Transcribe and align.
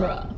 genre. 0.00 0.37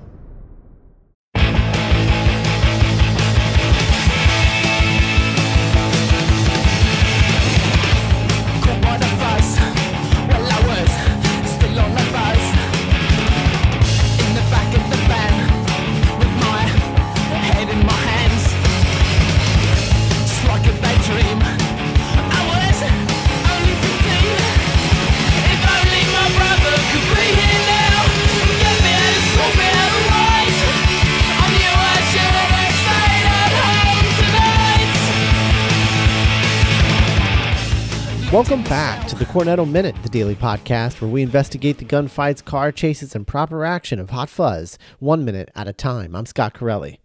Welcome 38.50 38.68
back 38.68 39.06
to 39.06 39.14
the 39.14 39.26
Cornetto 39.26 39.64
Minute, 39.64 39.94
the 40.02 40.08
daily 40.08 40.34
podcast 40.34 41.00
where 41.00 41.08
we 41.08 41.22
investigate 41.22 41.78
the 41.78 41.84
gunfights, 41.84 42.44
car 42.44 42.72
chases, 42.72 43.14
and 43.14 43.24
proper 43.24 43.64
action 43.64 44.00
of 44.00 44.10
Hot 44.10 44.28
Fuzz, 44.28 44.76
one 44.98 45.24
minute 45.24 45.52
at 45.54 45.68
a 45.68 45.72
time. 45.72 46.16
I'm 46.16 46.26
Scott 46.26 46.52
Corelli. 46.54 46.98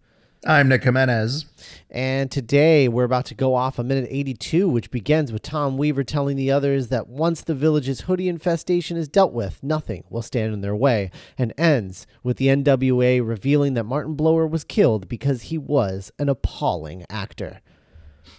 I'm 0.44 0.68
Nick 0.68 0.82
Jimenez. 0.82 1.44
And 1.88 2.32
today 2.32 2.88
we're 2.88 3.04
about 3.04 3.26
to 3.26 3.34
go 3.36 3.54
off 3.54 3.78
a 3.78 3.84
minute 3.84 4.08
82, 4.10 4.68
which 4.68 4.90
begins 4.90 5.32
with 5.32 5.42
Tom 5.42 5.78
Weaver 5.78 6.02
telling 6.02 6.36
the 6.36 6.50
others 6.50 6.88
that 6.88 7.06
once 7.06 7.42
the 7.42 7.54
village's 7.54 8.00
hoodie 8.00 8.28
infestation 8.28 8.96
is 8.96 9.06
dealt 9.06 9.32
with, 9.32 9.62
nothing 9.62 10.02
will 10.10 10.22
stand 10.22 10.52
in 10.52 10.62
their 10.62 10.74
way, 10.74 11.12
and 11.38 11.54
ends 11.56 12.08
with 12.24 12.38
the 12.38 12.48
NWA 12.48 13.24
revealing 13.24 13.74
that 13.74 13.84
Martin 13.84 14.14
Blower 14.14 14.48
was 14.48 14.64
killed 14.64 15.08
because 15.08 15.42
he 15.42 15.58
was 15.58 16.10
an 16.18 16.28
appalling 16.28 17.06
actor. 17.08 17.60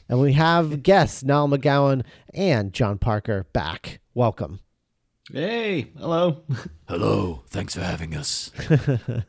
And 0.10 0.22
we 0.22 0.34
have 0.34 0.84
guests 0.84 1.24
Niall 1.24 1.50
McGowan 1.50 2.04
and 2.34 2.74
Jon 2.74 2.98
Parker 2.98 3.46
back. 3.54 4.00
Welcome. 4.14 4.62
Hey, 5.32 5.92
hello. 5.98 6.44
Hello. 6.88 7.44
Thanks 7.50 7.76
for 7.76 7.82
having 7.82 8.16
us. 8.16 8.50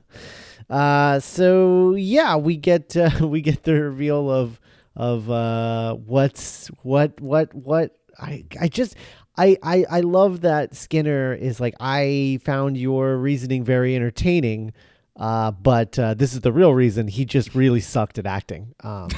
uh, 0.71 1.19
so 1.19 1.95
yeah, 1.97 2.37
we 2.37 2.57
get 2.57 2.97
uh, 2.97 3.11
we 3.27 3.41
get 3.41 3.65
the 3.65 3.75
reveal 3.75 4.31
of 4.31 4.61
of 4.95 5.29
uh, 5.29 5.95
what's 5.95 6.69
what 6.83 7.21
what 7.21 7.53
what 7.53 7.99
I 8.17 8.45
I 8.61 8.69
just 8.69 8.95
I, 9.37 9.57
I 9.61 9.85
I 9.91 10.01
love 10.01 10.43
that 10.43 10.77
Skinner 10.77 11.35
is 11.35 11.59
like 11.59 11.75
I 11.81 12.39
found 12.45 12.77
your 12.77 13.17
reasoning 13.17 13.65
very 13.65 13.97
entertaining. 13.97 14.73
Uh, 15.17 15.51
but 15.51 15.99
uh, 15.99 16.15
this 16.15 16.33
is 16.33 16.43
the 16.43 16.53
real 16.53 16.73
reason 16.73 17.09
he 17.09 17.25
just 17.25 17.57
really 17.57 17.81
sucked 17.81 18.19
at 18.19 18.27
acting. 18.27 18.73
Um, 18.85 19.09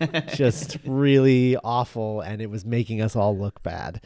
just 0.34 0.78
really 0.84 1.56
awful, 1.62 2.20
and 2.20 2.40
it 2.40 2.50
was 2.50 2.64
making 2.64 3.00
us 3.00 3.16
all 3.16 3.36
look 3.36 3.62
bad. 3.62 4.00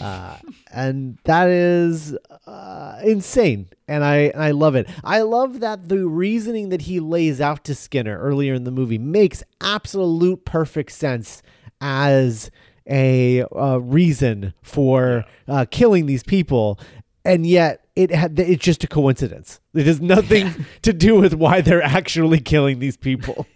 Uh, 0.00 0.36
and 0.70 1.18
that 1.24 1.48
is 1.48 2.16
uh, 2.46 3.00
insane, 3.02 3.68
and 3.86 4.04
I 4.04 4.16
and 4.16 4.42
I 4.42 4.50
love 4.50 4.74
it. 4.74 4.88
I 5.02 5.22
love 5.22 5.60
that 5.60 5.88
the 5.88 6.06
reasoning 6.06 6.68
that 6.68 6.82
he 6.82 7.00
lays 7.00 7.40
out 7.40 7.64
to 7.64 7.74
Skinner 7.74 8.18
earlier 8.18 8.54
in 8.54 8.64
the 8.64 8.70
movie 8.70 8.98
makes 8.98 9.42
absolute 9.60 10.44
perfect 10.44 10.92
sense 10.92 11.42
as 11.80 12.50
a 12.88 13.44
uh, 13.44 13.78
reason 13.78 14.54
for 14.62 15.24
uh, 15.46 15.64
killing 15.70 16.06
these 16.06 16.22
people, 16.22 16.78
and 17.24 17.46
yet 17.46 17.86
it 17.96 18.10
had 18.10 18.38
it's 18.38 18.64
just 18.64 18.84
a 18.84 18.86
coincidence. 18.86 19.60
It 19.74 19.86
has 19.86 20.00
nothing 20.00 20.66
to 20.82 20.92
do 20.92 21.16
with 21.16 21.34
why 21.34 21.60
they're 21.62 21.82
actually 21.82 22.40
killing 22.40 22.78
these 22.78 22.96
people. 22.96 23.46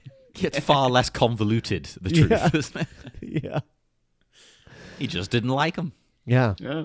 It's 0.41 0.59
far 0.61 0.89
less 0.91 1.11
convoluted, 1.11 1.85
the 2.01 2.11
truth, 2.11 2.31
Yeah. 2.31 2.51
isn't 2.55 2.77
it? 2.81 2.89
yeah. 3.45 3.61
He 4.99 5.07
just 5.07 5.31
didn't 5.31 5.51
like 5.51 5.77
him. 5.77 5.93
Yeah. 6.25 6.55
Yeah, 6.59 6.85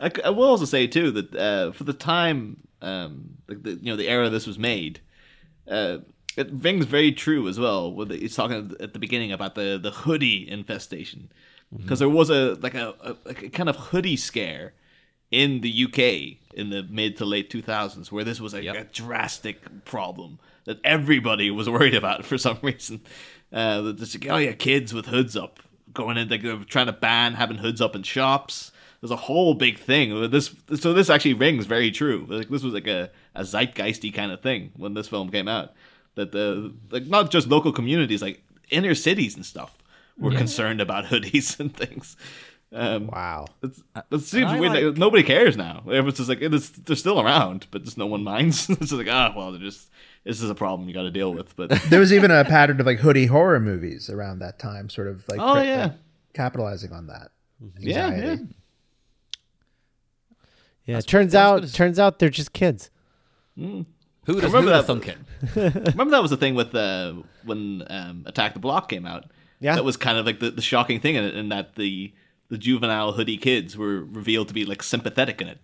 I, 0.00 0.08
c- 0.08 0.22
I 0.24 0.30
will 0.30 0.44
also 0.48 0.64
say 0.64 0.86
too 0.86 1.10
that 1.12 1.34
uh, 1.34 1.72
for 1.72 1.84
the 1.84 1.92
time, 1.92 2.56
um, 2.80 3.36
like 3.48 3.62
the, 3.62 3.72
you 3.72 3.90
know, 3.90 3.96
the 3.96 4.08
era 4.08 4.30
this 4.30 4.46
was 4.46 4.58
made, 4.58 5.00
uh, 5.68 5.98
it 6.36 6.48
rings 6.50 6.86
very 6.86 7.12
true 7.12 7.46
as 7.48 7.58
well. 7.60 7.92
When 7.92 8.08
he's 8.10 8.34
talking 8.34 8.74
at 8.80 8.92
the 8.94 8.98
beginning 8.98 9.32
about 9.32 9.54
the 9.54 9.78
the 9.80 9.90
hoodie 9.90 10.48
infestation, 10.48 11.30
because 11.76 11.98
there 11.98 12.08
was 12.08 12.30
a 12.30 12.54
like 12.62 12.74
a, 12.74 12.94
a 13.02 13.16
like 13.26 13.42
a 13.42 13.48
kind 13.50 13.68
of 13.68 13.76
hoodie 13.76 14.16
scare 14.16 14.72
in 15.30 15.60
the 15.60 15.84
UK 15.84 16.38
in 16.56 16.70
the 16.70 16.82
mid 16.88 17.16
to 17.18 17.24
late 17.26 17.50
2000s, 17.50 18.10
where 18.10 18.24
this 18.24 18.40
was 18.40 18.54
a, 18.54 18.62
Yep. 18.62 18.76
a 18.76 18.84
drastic 18.84 19.84
problem 19.84 20.38
that 20.64 20.80
everybody 20.84 21.50
was 21.50 21.68
worried 21.68 21.94
about 21.94 22.24
for 22.24 22.38
some 22.38 22.58
reason. 22.62 23.02
Uh, 23.52 23.82
that 23.82 23.98
just 23.98 24.14
like, 24.14 24.30
oh 24.32 24.38
yeah, 24.38 24.52
kids 24.52 24.94
with 24.94 25.06
hoods 25.06 25.36
up 25.36 25.60
going 25.92 26.16
in, 26.16 26.28
like 26.28 26.42
they 26.42 26.52
were 26.52 26.64
trying 26.64 26.86
to 26.86 26.92
ban 26.92 27.34
having 27.34 27.58
hoods 27.58 27.80
up 27.80 27.94
in 27.94 28.02
shops. 28.02 28.72
There's 29.00 29.10
a 29.10 29.16
whole 29.16 29.54
big 29.54 29.78
thing. 29.78 30.30
This 30.30 30.54
so 30.76 30.92
this 30.92 31.10
actually 31.10 31.34
rings 31.34 31.66
very 31.66 31.90
true. 31.90 32.26
Like 32.28 32.48
this 32.48 32.62
was 32.62 32.72
like 32.72 32.86
a, 32.86 33.10
a 33.34 33.42
zeitgeisty 33.42 34.14
kind 34.14 34.30
of 34.32 34.40
thing 34.40 34.70
when 34.76 34.94
this 34.94 35.08
film 35.08 35.30
came 35.30 35.48
out. 35.48 35.72
That 36.14 36.32
the 36.32 36.72
like 36.90 37.06
not 37.06 37.30
just 37.30 37.48
local 37.48 37.72
communities, 37.72 38.22
like 38.22 38.42
inner 38.70 38.94
cities 38.94 39.34
and 39.34 39.44
stuff, 39.44 39.76
were 40.18 40.30
concerned 40.32 40.80
about 40.80 41.06
hoodies 41.06 41.58
and 41.60 41.76
things. 41.76 42.16
Um, 42.74 43.06
Wow. 43.08 43.46
it's, 43.62 43.82
it 44.10 44.20
seems 44.20 44.52
weird. 44.58 44.72
like- 44.72 44.96
nobody 44.96 45.22
cares 45.22 45.56
now. 45.56 45.82
Everyone's 45.86 46.16
just 46.16 46.28
like 46.28 46.40
it's, 46.40 46.70
they're 46.70 46.96
still 46.96 47.20
around, 47.20 47.66
but 47.70 47.84
just 47.84 47.98
no 47.98 48.06
one 48.06 48.24
minds. 48.24 48.66
it's 48.70 48.80
just 48.80 48.92
like 48.92 49.08
ah, 49.10 49.32
well, 49.36 49.52
they're 49.52 49.60
just 49.60 49.90
this 50.24 50.40
is 50.40 50.48
a 50.48 50.54
problem 50.54 50.88
you 50.88 50.94
got 50.94 51.02
to 51.02 51.10
deal 51.10 51.34
with. 51.34 51.54
But 51.56 51.70
There 51.90 52.00
was 52.00 52.12
even 52.12 52.30
a 52.30 52.44
pattern 52.44 52.80
of 52.80 52.86
like 52.86 52.98
hoodie 53.00 53.26
horror 53.26 53.60
movies 53.60 54.08
around 54.08 54.38
that 54.38 54.58
time, 54.58 54.88
sort 54.88 55.08
of 55.08 55.26
like 55.28 55.38
Oh, 55.40 55.54
cri- 55.54 55.66
yeah. 55.66 55.82
like, 55.82 55.92
capitalizing 56.34 56.92
on 56.92 57.08
that. 57.08 57.28
yeah, 57.78 58.06
anxiety. 58.06 58.26
yeah. 58.26 58.36
Yeah. 60.84 60.98
it 60.98 61.06
turns 61.06 61.34
out 61.34 61.56
good 61.56 61.64
as- 61.64 61.72
turns 61.72 61.98
out 61.98 62.18
they're 62.18 62.28
just 62.30 62.52
kids. 62.52 62.90
Who 63.56 63.84
would 64.26 64.42
have 64.44 64.52
remember 64.52 64.70
that- 64.70 64.86
thunk 64.86 65.08
it? 65.08 65.18
Remember 65.56 66.10
that 66.12 66.22
was 66.22 66.30
the 66.30 66.36
thing 66.36 66.54
with 66.54 66.72
uh, 66.74 67.14
when 67.44 67.82
um, 67.90 68.22
Attack 68.26 68.54
the 68.54 68.60
Block 68.60 68.88
came 68.88 69.04
out. 69.06 69.24
Yeah. 69.58 69.74
that 69.76 69.84
was 69.84 69.96
kind 69.96 70.16
of 70.18 70.24
like 70.26 70.38
the, 70.40 70.50
the 70.52 70.62
shocking 70.62 70.98
thing 71.00 71.14
in 71.16 71.24
it, 71.24 71.36
in 71.36 71.48
that 71.50 71.74
the 71.76 72.12
the 72.52 72.58
juvenile 72.58 73.12
hoodie 73.12 73.38
kids 73.38 73.78
were 73.78 74.04
revealed 74.04 74.46
to 74.46 74.52
be 74.52 74.66
like 74.66 74.82
sympathetic 74.82 75.40
in 75.40 75.48
it. 75.48 75.58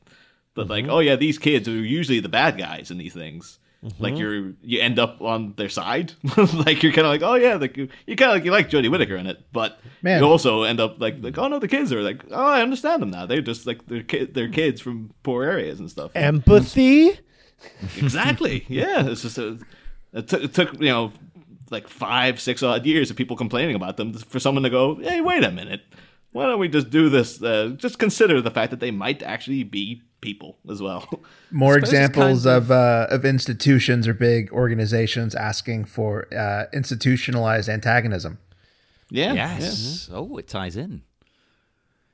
But 0.55 0.69
like, 0.69 0.85
mm-hmm. 0.85 0.95
oh 0.95 1.01
yeah, 1.01 1.17
these 1.17 1.37
kids 1.37 1.69
are 1.69 1.73
usually 1.73 2.19
the 2.19 2.31
bad 2.31 2.57
guys 2.57 2.91
in 2.91 2.97
these 2.97 3.13
things. 3.13 3.59
Mm-hmm. 3.85 4.03
Like 4.03 4.17
you're 4.17 4.55
you 4.63 4.81
end 4.81 4.99
up 4.99 5.21
on 5.21 5.53
their 5.59 5.69
side. 5.69 6.15
like 6.55 6.83
you're 6.83 6.95
kind 6.95 7.07
of 7.07 7.13
like, 7.13 7.23
oh 7.23 7.35
yeah, 7.35 7.57
like 7.57 7.77
you, 7.77 7.91
you 8.07 8.17
kind 8.17 8.31
of 8.31 8.37
like 8.37 8.45
you 8.47 8.53
like 8.53 8.71
Jodie 8.71 8.91
Whittaker 8.91 9.17
in 9.17 9.27
it, 9.27 9.53
but 9.53 9.79
Man. 10.01 10.19
you 10.19 10.27
also 10.27 10.63
end 10.63 10.81
up 10.81 10.99
like 10.99 11.17
like 11.21 11.37
oh 11.37 11.49
no, 11.49 11.59
the 11.59 11.69
kids 11.69 11.93
are 11.93 12.01
like 12.01 12.25
oh 12.31 12.47
I 12.47 12.63
understand 12.63 13.03
them 13.03 13.11
now. 13.11 13.27
They're 13.27 13.43
just 13.43 13.67
like 13.67 13.87
they're 13.87 14.03
ki- 14.03 14.31
they're 14.33 14.49
kids 14.49 14.81
from 14.81 15.13
poor 15.23 15.45
areas 15.45 15.81
and 15.81 15.91
stuff. 15.91 16.13
Empathy. 16.15 17.21
Exactly. 17.97 18.65
yeah. 18.69 19.05
It's 19.09 19.23
just 19.23 19.37
a, 19.37 19.59
it, 20.13 20.29
took 20.29 20.45
it 20.45 20.55
took 20.55 20.75
you 20.75 20.91
know 20.91 21.13
like 21.71 21.87
five 21.89 22.41
six 22.41 22.63
odd 22.63 22.87
years 22.87 23.11
of 23.11 23.17
people 23.17 23.37
complaining 23.37 23.75
about 23.75 23.99
them 23.99 24.15
for 24.15 24.41
someone 24.41 24.63
to 24.63 24.71
go, 24.71 24.95
hey, 24.95 25.21
wait 25.21 25.45
a 25.45 25.51
minute, 25.51 25.83
why 26.33 26.47
don't 26.47 26.59
we 26.59 26.69
just 26.69 26.91
do 26.91 27.09
this? 27.09 27.43
Uh, 27.43 27.73
just 27.77 27.99
consider 27.99 28.41
the 28.41 28.51
fact 28.51 28.71
that 28.71 28.81
they 28.81 28.91
might 28.91 29.23
actually 29.23 29.65
be 29.65 30.03
people 30.21 30.59
as 30.69 30.83
well. 30.83 31.09
More 31.51 31.79
examples 31.79 32.45
kind 32.45 32.57
of 32.57 32.71
uh, 32.71 33.07
of 33.11 33.25
institutions 33.25 34.07
or 34.07 34.15
big 34.15 34.53
organizations 34.53 35.35
asking 35.35 35.87
for 35.87 36.33
uh, 36.35 36.65
institutionalized 36.73 37.69
antagonism. 37.69 38.39
yeah. 39.33 39.59
Yes. 39.59 40.11
Oh, 40.13 40.37
it 40.37 40.49
ties 40.49 40.77
in. 40.77 41.03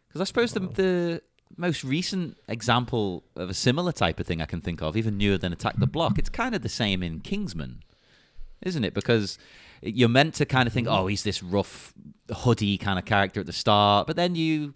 Because 0.09 0.21
I 0.21 0.25
suppose 0.25 0.53
the, 0.53 0.61
the 0.61 1.23
most 1.57 1.83
recent 1.83 2.37
example 2.47 3.25
of 3.35 3.51
a 3.51 3.55
similar 3.55 3.91
type 3.91 4.21
of 4.21 4.27
thing 4.27 4.41
I 4.41 4.47
can 4.47 4.61
think 4.61 4.81
of, 4.81 4.97
even 4.97 5.19
newer 5.19 5.39
than 5.39 5.53
Attack 5.53 5.77
the 5.79 5.89
Block, 5.89 6.19
it's 6.19 6.29
kind 6.29 6.55
of 6.55 6.63
the 6.63 6.69
same 6.69 7.03
in 7.03 7.19
Kingsman, 7.19 7.83
isn't 8.63 8.85
it? 8.85 8.95
Because 8.95 9.39
you're 9.85 10.09
meant 10.09 10.35
to 10.35 10.47
kind 10.47 10.67
of 10.67 10.73
think, 10.73 10.87
mm-hmm. 10.89 10.97
oh, 10.97 11.07
he's 11.07 11.23
this 11.23 11.43
rough 11.43 11.93
hoodie 12.35 12.79
kind 12.79 12.99
of 12.99 13.05
character 13.05 13.41
at 13.41 13.47
the 13.47 13.53
start, 13.53 14.07
but 14.07 14.17
then 14.17 14.35
you 14.35 14.75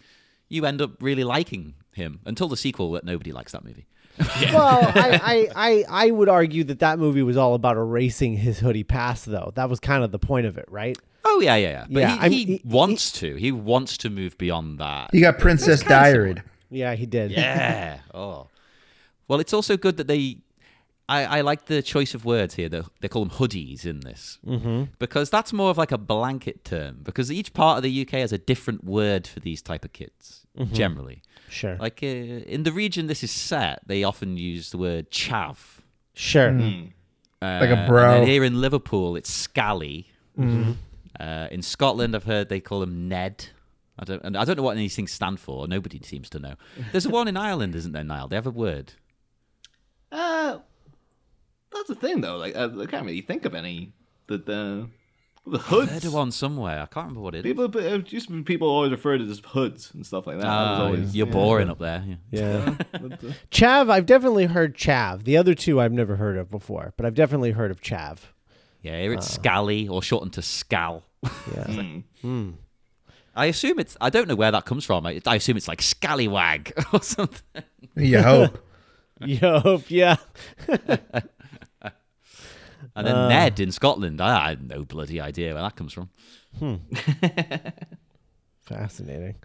you 0.49 0.65
end 0.65 0.81
up 0.81 1.03
really 1.03 1.25
liking 1.25 1.75
him 1.93 2.21
until 2.25 2.49
the 2.49 2.57
sequel 2.57 2.93
that 2.93 3.05
nobody 3.05 3.33
likes 3.33 3.53
that 3.53 3.65
movie. 3.65 3.87
well, 4.53 4.81
I, 4.95 5.21
I, 5.23 5.49
I, 5.55 5.85
I 6.07 6.11
would 6.11 6.29
argue 6.29 6.65
that 6.65 6.81
that 6.81 6.99
movie 6.99 7.23
was 7.23 7.37
all 7.37 7.55
about 7.55 7.77
erasing 7.77 8.37
his 8.37 8.59
hoodie 8.59 8.83
past, 8.83 9.27
though. 9.27 9.53
That 9.55 9.71
was 9.71 9.79
kind 9.79 10.03
of 10.03 10.11
the 10.11 10.19
point 10.19 10.47
of 10.47 10.59
it, 10.59 10.65
right? 10.69 10.99
Oh 11.25 11.41
yeah, 11.41 11.57
yeah, 11.57 11.69
yeah. 11.69 11.87
But 11.89 12.01
Yeah, 12.01 12.13
he, 12.15 12.19
I 12.19 12.29
he, 12.29 12.37
mean, 12.37 12.47
he- 12.47 12.61
wants 12.65 13.13
to. 13.13 13.37
He 13.37 13.53
wants 13.53 13.97
to 13.99 14.11
move 14.11 14.37
beyond 14.39 14.79
that. 14.79 15.11
You 15.13 15.21
got 15.21 15.39
Princess 15.39 15.83
kinda 15.83 15.95
Diaried. 15.95 16.43
Yeah, 16.71 16.95
he 16.95 17.07
did. 17.07 17.31
Yeah. 17.31 18.01
oh. 18.15 18.49
Well, 19.29 19.41
it's 19.41 19.53
also 19.53 19.77
good 19.77 19.97
that 19.99 20.07
they. 20.07 20.39
I, 21.09 21.39
I 21.39 21.41
like 21.41 21.67
the 21.67 21.81
choice 21.81 22.15
of 22.15 22.25
words 22.25 22.55
here. 22.55 22.69
They, 22.69 22.83
they 23.01 23.09
call 23.09 23.25
them 23.25 23.35
hoodies 23.39 23.87
in 23.87 24.01
this 24.01 24.39
mm-hmm. 24.47 24.85
because 24.99 25.31
that's 25.31 25.53
more 25.53 25.71
of 25.71 25.79
like 25.79 25.91
a 25.93 25.97
blanket 25.99 26.65
term. 26.65 27.01
Because 27.03 27.33
each 27.33 27.55
part 27.55 27.79
of 27.79 27.83
the 27.83 28.03
UK 28.03 28.11
has 28.21 28.33
a 28.33 28.39
different 28.39 28.85
word 28.85 29.27
for 29.27 29.41
these 29.41 29.63
type 29.63 29.85
of 29.85 29.93
kids. 29.93 30.45
Generally, 30.73 31.23
Sure. 31.49 31.77
like 31.77 32.01
uh, 32.03 32.07
in 32.07 32.65
the 32.65 32.73
region 32.73 33.07
this 33.07 33.23
is 33.23 33.31
set, 33.31 33.81
they 33.87 34.03
often 34.03 34.37
use 34.37 34.71
the 34.71 34.79
word 34.79 35.11
chav, 35.13 35.57
Sure. 36.15 36.51
Uh, 36.51 37.59
Like 37.61 37.71
a 37.71 37.85
bro. 37.87 38.01
then 38.19 38.27
here 38.27 38.43
in 38.43 38.61
Liverpool, 38.61 39.15
it's 39.15 39.31
Scally. 39.31 40.09
Uh, 40.39 41.47
in 41.53 41.63
Scotland, 41.63 42.17
I've 42.17 42.25
heard 42.25 42.49
they 42.49 42.59
call 42.61 42.83
him 42.83 43.09
Ned. 43.09 43.47
I 44.01 44.05
don't, 44.05 44.23
and 44.25 44.37
I 44.37 44.45
don't 44.45 44.57
know 44.57 44.63
what 44.65 44.77
these 44.77 44.95
things 44.97 45.13
stand 45.13 45.39
for. 45.41 45.67
Nobody 45.69 46.01
seems 46.03 46.29
to 46.31 46.39
know. 46.41 46.55
There's 46.93 47.07
one 47.09 47.29
in 47.29 47.37
Ireland, 47.37 47.75
isn't 47.77 47.93
there, 47.93 48.05
Niall? 48.05 48.29
They 48.29 48.37
have 48.37 48.47
a 48.47 48.51
word. 48.51 48.95
Uh, 50.11 50.59
that's 51.73 51.89
the 51.89 51.95
thing 51.95 52.21
though. 52.21 52.37
Like 52.37 52.57
I, 52.57 52.65
I 52.65 52.87
can't 52.87 53.05
really 53.07 53.21
think 53.21 53.45
of 53.45 53.55
any. 53.55 53.93
The 54.27 54.39
the 54.39 54.89
the 55.47 55.59
I've 55.59 55.89
heard 55.91 56.05
of 56.05 56.13
one 56.13 56.31
somewhere. 56.31 56.83
I 56.83 56.87
can't 56.87 57.07
remember 57.07 57.21
what 57.21 57.35
it 57.35 57.39
is. 57.47 57.51
People, 57.55 57.75
it 57.79 58.13
used 58.13 58.29
to 58.29 58.35
be 58.35 58.43
people 58.43 58.69
always 58.69 58.91
refer 58.91 59.17
to 59.17 59.25
as 59.25 59.41
hoods 59.47 59.91
and 59.95 60.05
stuff 60.05 60.27
like 60.27 60.37
that. 60.37 60.43
That 60.43 60.49
Ah, 60.51 60.85
always- 60.85 61.17
you're 61.17 61.27
yeah. 61.27 61.33
boring 61.33 61.71
up 61.71 61.79
there. 61.79 62.05
Yeah. 62.07 62.17
Yeah. 62.31 62.75
Uh, 62.95 63.33
Chav, 63.51 63.91
I've 63.91 64.05
definitely 64.07 64.47
heard 64.47 64.77
Chav. 64.77 65.25
The 65.25 65.37
other 65.39 65.55
two 65.55 65.81
I've 65.81 65.93
never 65.93 66.17
heard 66.17 66.37
of 66.37 66.51
before, 66.51 66.93
but 66.97 67.07
I've 67.07 67.15
definitely 67.15 67.53
heard 67.53 67.71
of 67.71 67.81
Chav. 67.81 68.19
Yeah, 68.83 69.01
here 69.01 69.13
it's 69.15 69.29
Scally 69.31 69.89
or 69.89 70.03
shortened 70.03 70.35
to 70.35 70.41
Scal. 70.43 71.03
Yeah. 71.23 71.65
mm. 72.25 72.55
I 73.35 73.47
assume 73.47 73.79
it's. 73.79 73.97
I 74.01 74.11
don't 74.11 74.29
know 74.29 74.35
where 74.35 74.51
that 74.53 74.65
comes 74.67 74.85
from. 74.85 75.07
I, 75.07 75.21
I 75.27 75.37
assume 75.37 75.57
it's 75.57 75.69
like 75.69 75.81
Scallywag 75.81 76.73
or 76.93 77.01
something. 77.03 77.63
You 77.97 78.21
hope. 78.21 78.59
Yup, 79.25 79.83
yeah. 79.91 80.17
And 82.99 83.07
then 83.07 83.29
Ned 83.29 83.61
in 83.61 83.73
Scotland. 83.73 84.21
I, 84.21 84.47
I 84.47 84.49
have 84.51 84.63
no 84.63 84.85
bloody 84.85 85.21
idea 85.21 85.55
where 85.55 85.63
that 85.63 85.77
comes 85.77 85.93
from. 85.93 86.11
Fascinating. 88.63 89.37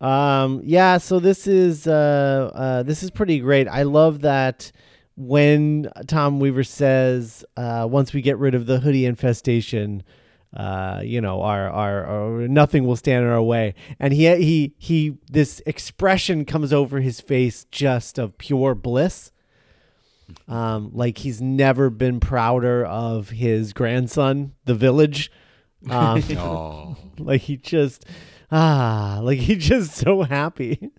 Um, 0.00 0.60
yeah, 0.64 0.98
so 0.98 1.18
this 1.18 1.46
is 1.46 1.86
uh, 1.86 2.50
uh, 2.54 2.82
this 2.82 3.02
is 3.02 3.10
pretty 3.10 3.38
great. 3.38 3.68
I 3.68 3.82
love 3.82 4.20
that 4.22 4.70
when 5.16 5.88
Tom 6.06 6.40
Weaver 6.40 6.64
says, 6.64 7.44
uh, 7.56 7.86
"Once 7.90 8.12
we 8.12 8.20
get 8.20 8.38
rid 8.38 8.54
of 8.54 8.66
the 8.66 8.80
hoodie 8.80 9.06
infestation, 9.06 10.02
uh, 10.56 11.00
you 11.04 11.20
know, 11.20 11.42
our, 11.42 11.70
our 11.70 12.04
our 12.04 12.48
nothing 12.48 12.84
will 12.86 12.96
stand 12.96 13.24
in 13.24 13.30
our 13.30 13.42
way." 13.42 13.74
And 13.98 14.12
he 14.12 14.26
he 14.36 14.74
he, 14.78 15.16
this 15.30 15.62
expression 15.66 16.44
comes 16.44 16.72
over 16.72 17.00
his 17.00 17.20
face 17.20 17.64
just 17.70 18.18
of 18.18 18.36
pure 18.38 18.74
bliss. 18.74 19.30
Um, 20.48 20.90
like 20.92 21.18
he's 21.18 21.40
never 21.40 21.90
been 21.90 22.20
prouder 22.20 22.84
of 22.84 23.30
his 23.30 23.72
grandson, 23.72 24.54
the 24.64 24.74
village. 24.74 25.30
Um, 25.90 26.22
Oh, 26.36 26.96
like 27.18 27.42
he 27.42 27.56
just 27.56 28.04
ah 28.50 29.20
like 29.22 29.38
he 29.38 29.56
just 29.56 29.92
so 29.96 30.22
happy 30.22 30.90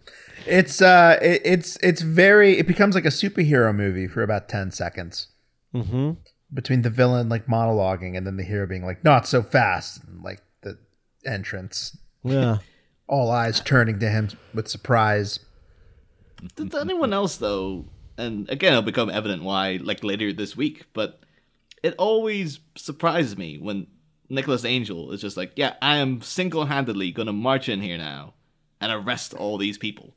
It's 0.45 0.81
uh, 0.81 1.17
it, 1.21 1.41
it's 1.43 1.77
it's 1.81 2.01
very. 2.01 2.57
It 2.57 2.67
becomes 2.67 2.95
like 2.95 3.05
a 3.05 3.09
superhero 3.09 3.75
movie 3.75 4.07
for 4.07 4.21
about 4.21 4.47
ten 4.47 4.71
seconds 4.71 5.27
mm-hmm. 5.73 6.11
between 6.53 6.83
the 6.83 6.89
villain 6.89 7.29
like 7.29 7.47
monologuing 7.47 8.15
and 8.15 8.27
then 8.27 8.37
the 8.37 8.43
hero 8.43 8.67
being 8.67 8.85
like, 8.85 9.03
"Not 9.03 9.27
so 9.27 9.41
fast," 9.41 10.03
and 10.03 10.21
like 10.21 10.41
the 10.61 10.77
entrance, 11.25 11.97
yeah 12.23 12.57
all 13.07 13.31
eyes 13.31 13.59
turning 13.59 13.99
to 13.99 14.09
him 14.09 14.29
with 14.53 14.67
surprise. 14.67 15.39
Does 16.55 16.73
anyone 16.75 17.13
else 17.13 17.37
though? 17.37 17.85
And 18.17 18.49
again, 18.49 18.73
it'll 18.73 18.81
become 18.81 19.09
evident 19.09 19.43
why, 19.43 19.79
like 19.81 20.03
later 20.03 20.31
this 20.31 20.55
week. 20.55 20.85
But 20.93 21.19
it 21.83 21.95
always 21.97 22.59
surprises 22.75 23.37
me 23.37 23.57
when 23.57 23.87
Nicholas 24.29 24.65
Angel 24.65 25.11
is 25.11 25.21
just 25.21 25.37
like, 25.37 25.51
"Yeah, 25.55 25.75
I 25.81 25.97
am 25.97 26.21
single-handedly 26.21 27.11
going 27.11 27.27
to 27.27 27.33
march 27.33 27.69
in 27.69 27.81
here 27.81 27.97
now 27.97 28.33
and 28.79 28.91
arrest 28.91 29.33
all 29.33 29.57
these 29.57 29.77
people." 29.77 30.13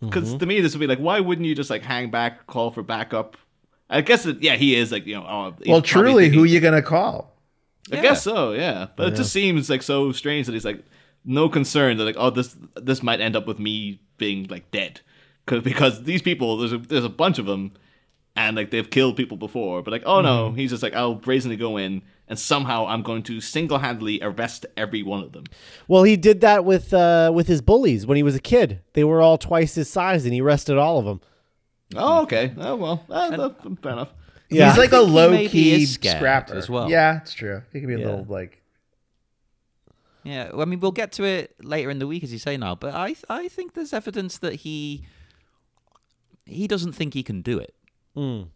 Because 0.00 0.30
mm-hmm. 0.30 0.38
to 0.38 0.46
me, 0.46 0.60
this 0.60 0.72
would 0.72 0.80
be 0.80 0.86
like, 0.86 0.98
why 0.98 1.20
wouldn't 1.20 1.46
you 1.46 1.54
just 1.54 1.68
like 1.68 1.82
hang 1.82 2.10
back, 2.10 2.46
call 2.46 2.70
for 2.70 2.82
backup? 2.82 3.36
I 3.90 4.00
guess, 4.00 4.24
it, 4.24 4.42
yeah, 4.42 4.56
he 4.56 4.74
is 4.74 4.90
like, 4.90 5.04
you 5.06 5.14
know, 5.14 5.26
oh, 5.28 5.54
well, 5.66 5.82
truly, 5.82 6.28
who 6.28 6.36
thinking- 6.36 6.54
you 6.54 6.60
gonna 6.60 6.80
call? 6.80 7.36
I 7.92 8.00
guess 8.00 8.22
so, 8.22 8.52
yeah. 8.52 8.86
But 8.96 9.08
it 9.08 9.16
just 9.16 9.32
seems 9.32 9.68
like 9.68 9.82
so 9.82 10.12
strange 10.12 10.46
that 10.46 10.52
he's 10.52 10.64
like 10.64 10.84
no 11.24 11.48
concern 11.48 11.96
that 11.96 12.04
like 12.04 12.16
oh 12.18 12.30
this 12.30 12.56
this 12.76 13.02
might 13.02 13.20
end 13.20 13.36
up 13.36 13.46
with 13.46 13.58
me 13.58 14.00
being 14.16 14.46
like 14.48 14.70
dead 14.70 15.00
'Cause- 15.50 15.62
because 15.62 16.04
these 16.04 16.22
people 16.22 16.56
there's 16.58 16.72
a 16.72 16.78
there's 16.78 17.04
a 17.04 17.08
bunch 17.08 17.38
of 17.38 17.46
them 17.46 17.72
and 18.36 18.56
like 18.56 18.70
they've 18.70 18.88
killed 18.88 19.16
people 19.16 19.36
before 19.36 19.82
but 19.82 19.90
like 19.90 20.04
oh 20.06 20.20
no 20.20 20.52
he's 20.52 20.70
just 20.70 20.82
like 20.82 20.94
I'll 20.94 21.14
brazenly 21.16 21.56
go 21.56 21.76
in 21.76 22.02
and 22.28 22.38
somehow 22.38 22.86
I'm 22.86 23.02
going 23.02 23.24
to 23.24 23.40
single-handedly 23.40 24.20
arrest 24.22 24.64
every 24.76 25.02
one 25.02 25.20
of 25.24 25.32
them. 25.32 25.44
well 25.88 26.04
he 26.04 26.16
did 26.16 26.40
that 26.42 26.64
with 26.64 26.94
uh 26.94 27.32
with 27.34 27.48
his 27.48 27.60
bullies 27.60 28.06
when 28.06 28.16
he 28.16 28.22
was 28.22 28.34
a 28.36 28.40
kid 28.40 28.80
they 28.92 29.02
were 29.04 29.20
all 29.20 29.36
twice 29.36 29.74
his 29.74 29.90
size 29.90 30.24
and 30.24 30.32
he 30.32 30.40
arrested 30.40 30.78
all 30.78 30.98
of 30.98 31.04
them 31.04 31.20
Oh 31.96 32.22
okay. 32.22 32.54
Oh 32.56 32.76
well, 32.76 33.04
uh, 33.10 33.12
uh, 33.14 33.74
fair 33.82 33.92
enough. 33.92 34.12
yeah 34.48 34.68
He's 34.70 34.78
like 34.78 34.92
a 34.92 34.98
think 35.00 35.08
he 35.08 35.12
low 35.12 35.48
key 35.48 35.82
is 35.82 35.94
scrapper 35.94 36.54
as 36.54 36.70
well. 36.70 36.88
Yeah, 36.88 37.16
it's 37.22 37.34
true. 37.34 37.62
He 37.72 37.80
could 37.80 37.88
be 37.88 37.94
a 37.94 37.98
Yeah. 37.98 38.04
little 38.06 38.26
like 38.28 38.62
yeah. 40.22 40.50
Well, 40.52 40.62
I 40.62 40.64
mean, 40.66 40.80
we'll 40.80 40.92
get 40.92 41.12
to 41.12 41.24
it 41.24 41.56
later 41.62 41.90
in 41.90 41.98
the 41.98 42.06
week, 42.06 42.22
as 42.22 42.32
you 42.32 42.38
say 42.38 42.56
now. 42.56 42.74
But 42.74 42.94
I, 42.94 43.16
I 43.28 43.48
think 43.48 43.74
there's 43.74 43.92
evidence 43.92 44.38
that 44.38 44.54
he, 44.56 45.04
he 46.50 46.66
doesn't 46.66 46.92
think 46.92 47.14
he 47.14 47.22
can 47.22 47.42
do 47.42 47.58
it. 47.58 47.74
Mm. 48.16 48.48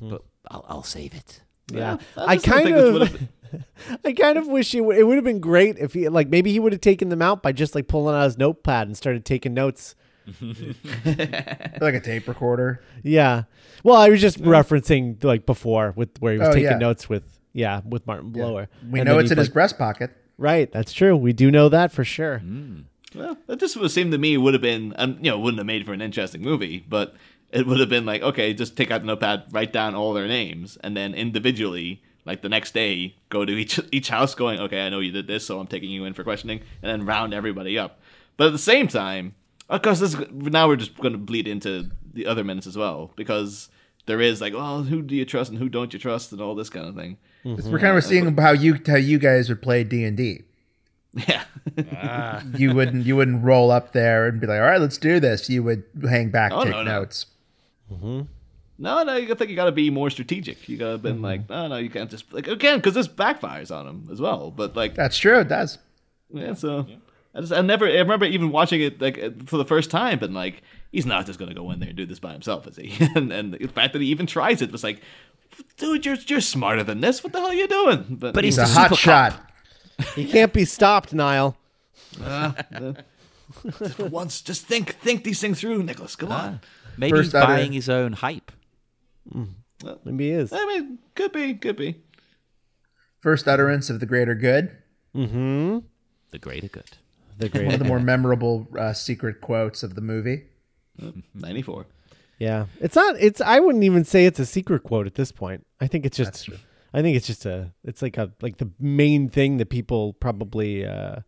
But 0.00 0.22
I'll, 0.50 0.64
I'll 0.68 0.82
save 0.82 1.14
it. 1.14 1.42
yeah 1.72 1.98
I 2.16 2.32
i 2.32 2.36
kind 2.36 2.74
of 2.74 3.28
i 4.04 4.12
kind 4.12 4.36
of 4.36 4.48
wish 4.48 4.74
it, 4.74 4.78
w- 4.78 4.98
it 4.98 5.04
would 5.04 5.14
have 5.14 5.24
been 5.24 5.38
great 5.40 5.78
if 5.78 5.92
he 5.94 6.08
like 6.08 6.28
maybe 6.28 6.50
he 6.50 6.58
would 6.58 6.72
have 6.72 6.80
taken 6.80 7.08
them 7.08 7.22
out 7.22 7.42
by 7.42 7.52
just 7.52 7.74
like 7.76 7.86
pulling 7.86 8.16
out 8.16 8.24
his 8.24 8.36
notepad 8.36 8.88
and 8.88 8.96
started 8.96 9.24
taking 9.24 9.54
notes 9.54 9.94
like 10.42 11.94
a 11.94 12.00
tape 12.02 12.26
recorder. 12.28 12.82
yeah 13.02 13.44
well 13.84 13.96
i 13.96 14.08
was 14.08 14.20
just 14.20 14.40
referencing 14.42 15.22
like 15.22 15.46
before 15.46 15.92
with 15.96 16.10
where 16.20 16.32
he 16.32 16.38
was 16.38 16.48
Oh, 16.48 16.52
taking 16.52 16.70
yeah. 16.72 16.78
notes 16.78 17.08
with 17.08 17.24
yeah 17.52 17.80
with 17.88 18.06
martin 18.06 18.30
blower 18.30 18.68
We 18.90 19.00
And 19.00 19.06
know 19.08 19.18
it's 19.18 19.30
he, 19.30 19.34
in 19.34 19.38
his 19.38 19.48
breast 19.48 19.78
pocket. 19.78 20.10
right 20.38 20.70
that's 20.72 20.92
true 20.92 21.16
we 21.16 21.32
do 21.32 21.50
know 21.50 21.68
that 21.68 21.92
for 21.92 22.04
sure 22.04 22.42
Well, 23.14 23.36
that 23.46 23.60
just 23.60 23.76
would 23.76 23.90
seem 23.90 24.10
to 24.10 24.18
me 24.18 24.36
would 24.36 24.54
have 24.54 24.62
been, 24.62 24.94
um, 24.96 25.18
you 25.20 25.30
know, 25.30 25.38
wouldn't 25.38 25.58
have 25.58 25.66
made 25.66 25.84
for 25.86 25.92
an 25.92 26.00
interesting 26.00 26.42
movie, 26.42 26.84
but 26.88 27.14
it 27.50 27.66
would 27.66 27.80
have 27.80 27.88
been 27.88 28.06
like, 28.06 28.22
okay, 28.22 28.54
just 28.54 28.76
take 28.76 28.90
out 28.90 29.02
the 29.02 29.06
notepad, 29.06 29.44
write 29.50 29.72
down 29.72 29.94
all 29.94 30.12
their 30.12 30.26
names, 30.26 30.78
and 30.82 30.96
then 30.96 31.14
individually, 31.14 32.02
like 32.24 32.42
the 32.42 32.48
next 32.48 32.72
day, 32.72 33.14
go 33.28 33.44
to 33.44 33.52
each 33.52 33.78
each 33.92 34.08
house, 34.08 34.34
going, 34.34 34.60
okay, 34.60 34.86
I 34.86 34.88
know 34.88 35.00
you 35.00 35.12
did 35.12 35.26
this, 35.26 35.46
so 35.46 35.60
I'm 35.60 35.66
taking 35.66 35.90
you 35.90 36.04
in 36.04 36.14
for 36.14 36.24
questioning, 36.24 36.60
and 36.82 36.90
then 36.90 37.06
round 37.06 37.34
everybody 37.34 37.78
up. 37.78 38.00
But 38.36 38.46
at 38.46 38.52
the 38.52 38.58
same 38.58 38.88
time, 38.88 39.34
of 39.68 39.82
course, 39.82 40.00
this 40.00 40.16
now 40.30 40.68
we're 40.68 40.76
just 40.76 40.96
going 40.96 41.12
to 41.12 41.18
bleed 41.18 41.46
into 41.46 41.90
the 42.14 42.26
other 42.26 42.44
minutes 42.44 42.66
as 42.66 42.76
well, 42.76 43.12
because 43.16 43.68
there 44.06 44.20
is 44.20 44.40
like, 44.40 44.54
well, 44.54 44.82
who 44.82 45.02
do 45.02 45.14
you 45.14 45.24
trust 45.24 45.50
and 45.50 45.58
who 45.58 45.68
don't 45.68 45.92
you 45.92 45.98
trust, 45.98 46.32
and 46.32 46.40
all 46.40 46.54
this 46.54 46.70
kind 46.70 46.86
of 46.86 46.94
thing. 46.94 47.18
We're 47.44 47.78
kind 47.78 47.96
of 47.96 48.04
seeing 48.04 48.36
how 48.36 48.52
you 48.52 48.78
how 48.86 48.96
you 48.96 49.18
guys 49.18 49.48
would 49.48 49.60
play 49.62 49.84
D 49.84 50.04
and 50.04 50.16
D. 50.16 50.42
Yeah. 51.14 51.44
Ah. 52.02 52.42
You 52.56 52.74
wouldn't 52.74 53.06
you 53.06 53.16
wouldn't 53.16 53.44
roll 53.44 53.70
up 53.70 53.92
there 53.92 54.26
and 54.26 54.40
be 54.40 54.46
like, 54.46 54.60
all 54.60 54.66
right, 54.66 54.80
let's 54.80 54.98
do 54.98 55.20
this. 55.20 55.48
You 55.48 55.62
would 55.62 55.84
hang 56.08 56.30
back, 56.30 56.52
Oh, 56.52 56.64
take 56.64 56.72
no, 56.72 56.82
no. 56.82 57.00
notes. 57.00 57.26
Mm-hmm. 57.90 58.22
No, 58.78 59.02
no, 59.04 59.16
you 59.16 59.34
think 59.34 59.50
you 59.50 59.56
got 59.56 59.66
to 59.66 59.72
be 59.72 59.90
more 59.90 60.10
strategic. 60.10 60.68
You 60.68 60.76
got 60.76 60.92
to 60.92 60.98
been 60.98 61.16
mm-hmm. 61.16 61.24
like, 61.24 61.48
no, 61.48 61.68
no, 61.68 61.76
you 61.76 61.90
can't 61.90 62.10
just 62.10 62.32
like 62.32 62.48
again 62.48 62.78
because 62.78 62.94
this 62.94 63.08
backfires 63.08 63.70
on 63.70 63.86
him 63.86 64.08
as 64.10 64.20
well. 64.20 64.50
But 64.50 64.74
like, 64.74 64.94
That's 64.94 65.16
true. 65.16 65.40
It 65.40 65.48
does. 65.48 65.78
yeah, 66.30 66.54
so 66.54 66.86
I 67.34 67.40
just 67.40 67.52
I 67.52 67.60
never 67.60 67.86
I 67.86 67.98
remember 67.98 68.26
even 68.26 68.50
watching 68.50 68.80
it 68.80 69.00
like 69.00 69.46
for 69.46 69.56
the 69.56 69.64
first 69.64 69.90
time, 69.90 70.22
and 70.22 70.34
like 70.34 70.62
he's 70.90 71.06
not 71.06 71.26
just 71.26 71.38
gonna 71.38 71.54
go 71.54 71.70
in 71.70 71.80
there 71.80 71.90
and 71.90 71.96
do 71.96 72.06
this 72.06 72.18
by 72.18 72.32
himself, 72.32 72.66
is 72.66 72.76
he? 72.76 72.94
and 73.14 73.32
and 73.32 73.54
the 73.54 73.66
fact 73.68 73.92
that 73.92 74.02
he 74.02 74.08
even 74.08 74.26
tries 74.26 74.60
it 74.62 74.72
was 74.72 74.82
like, 74.82 75.00
dude, 75.76 76.04
you're 76.04 76.16
you're 76.26 76.40
smarter 76.40 76.82
than 76.82 77.00
this. 77.00 77.22
What 77.22 77.32
the 77.32 77.38
hell 77.38 77.48
are 77.48 77.54
you 77.54 77.68
doing? 77.68 78.06
But, 78.10 78.34
But 78.34 78.44
He's 78.44 78.56
He's 78.56 78.70
a 78.70 78.74
hot 78.74 78.88
super 78.88 78.96
shot. 78.96 79.51
He 80.14 80.24
can't 80.26 80.52
be 80.52 80.64
stopped 80.64 81.12
niall 81.14 81.56
uh, 82.22 82.52
just 83.78 83.98
once, 83.98 84.40
just 84.40 84.64
think 84.66 84.94
think 84.96 85.24
these 85.24 85.40
things 85.40 85.60
through, 85.60 85.82
Nicholas. 85.82 86.16
Come 86.16 86.32
on. 86.32 86.60
Maybe 86.96 87.10
First 87.12 87.28
he's 87.28 87.34
utter- 87.34 87.46
buying 87.46 87.72
his 87.72 87.88
own 87.88 88.12
hype. 88.14 88.50
maybe 90.04 90.24
he 90.28 90.30
is 90.30 90.52
I 90.52 90.64
mean, 90.66 90.98
could 91.14 91.32
be, 91.32 91.54
could 91.54 91.76
be. 91.76 91.96
First 93.20 93.46
utterance 93.48 93.88
of 93.90 94.00
the 94.00 94.06
greater 94.06 94.34
good. 94.34 94.70
mm-hmm 95.14 95.78
The 96.30 96.38
greater 96.38 96.68
good. 96.68 96.84
the 97.38 97.48
One 97.64 97.74
of 97.74 97.78
the 97.78 97.84
more 97.86 98.00
memorable 98.00 98.68
uh, 98.78 98.92
secret 98.92 99.40
quotes 99.40 99.82
of 99.82 99.94
the 99.94 100.00
movie. 100.00 100.44
Ninety 101.34 101.62
four. 101.62 101.86
Yeah, 102.38 102.66
it's 102.80 102.96
not. 102.96 103.16
It's. 103.20 103.40
I 103.40 103.60
wouldn't 103.60 103.84
even 103.84 104.04
say 104.04 104.26
it's 104.26 104.38
a 104.38 104.46
secret 104.46 104.82
quote 104.82 105.06
at 105.06 105.14
this 105.14 105.30
point. 105.32 105.64
I 105.80 105.86
think 105.86 106.04
it's 106.04 106.16
just. 106.16 106.48
I 106.94 107.02
think 107.02 107.16
it's 107.16 107.26
just 107.26 107.46
a. 107.46 107.72
It's 107.84 108.02
like 108.02 108.18
a 108.18 108.32
like 108.40 108.58
the 108.58 108.70
main 108.78 109.28
thing 109.28 109.56
that 109.58 109.70
people 109.70 110.12
probably 110.14 110.86
uh, 110.86 111.20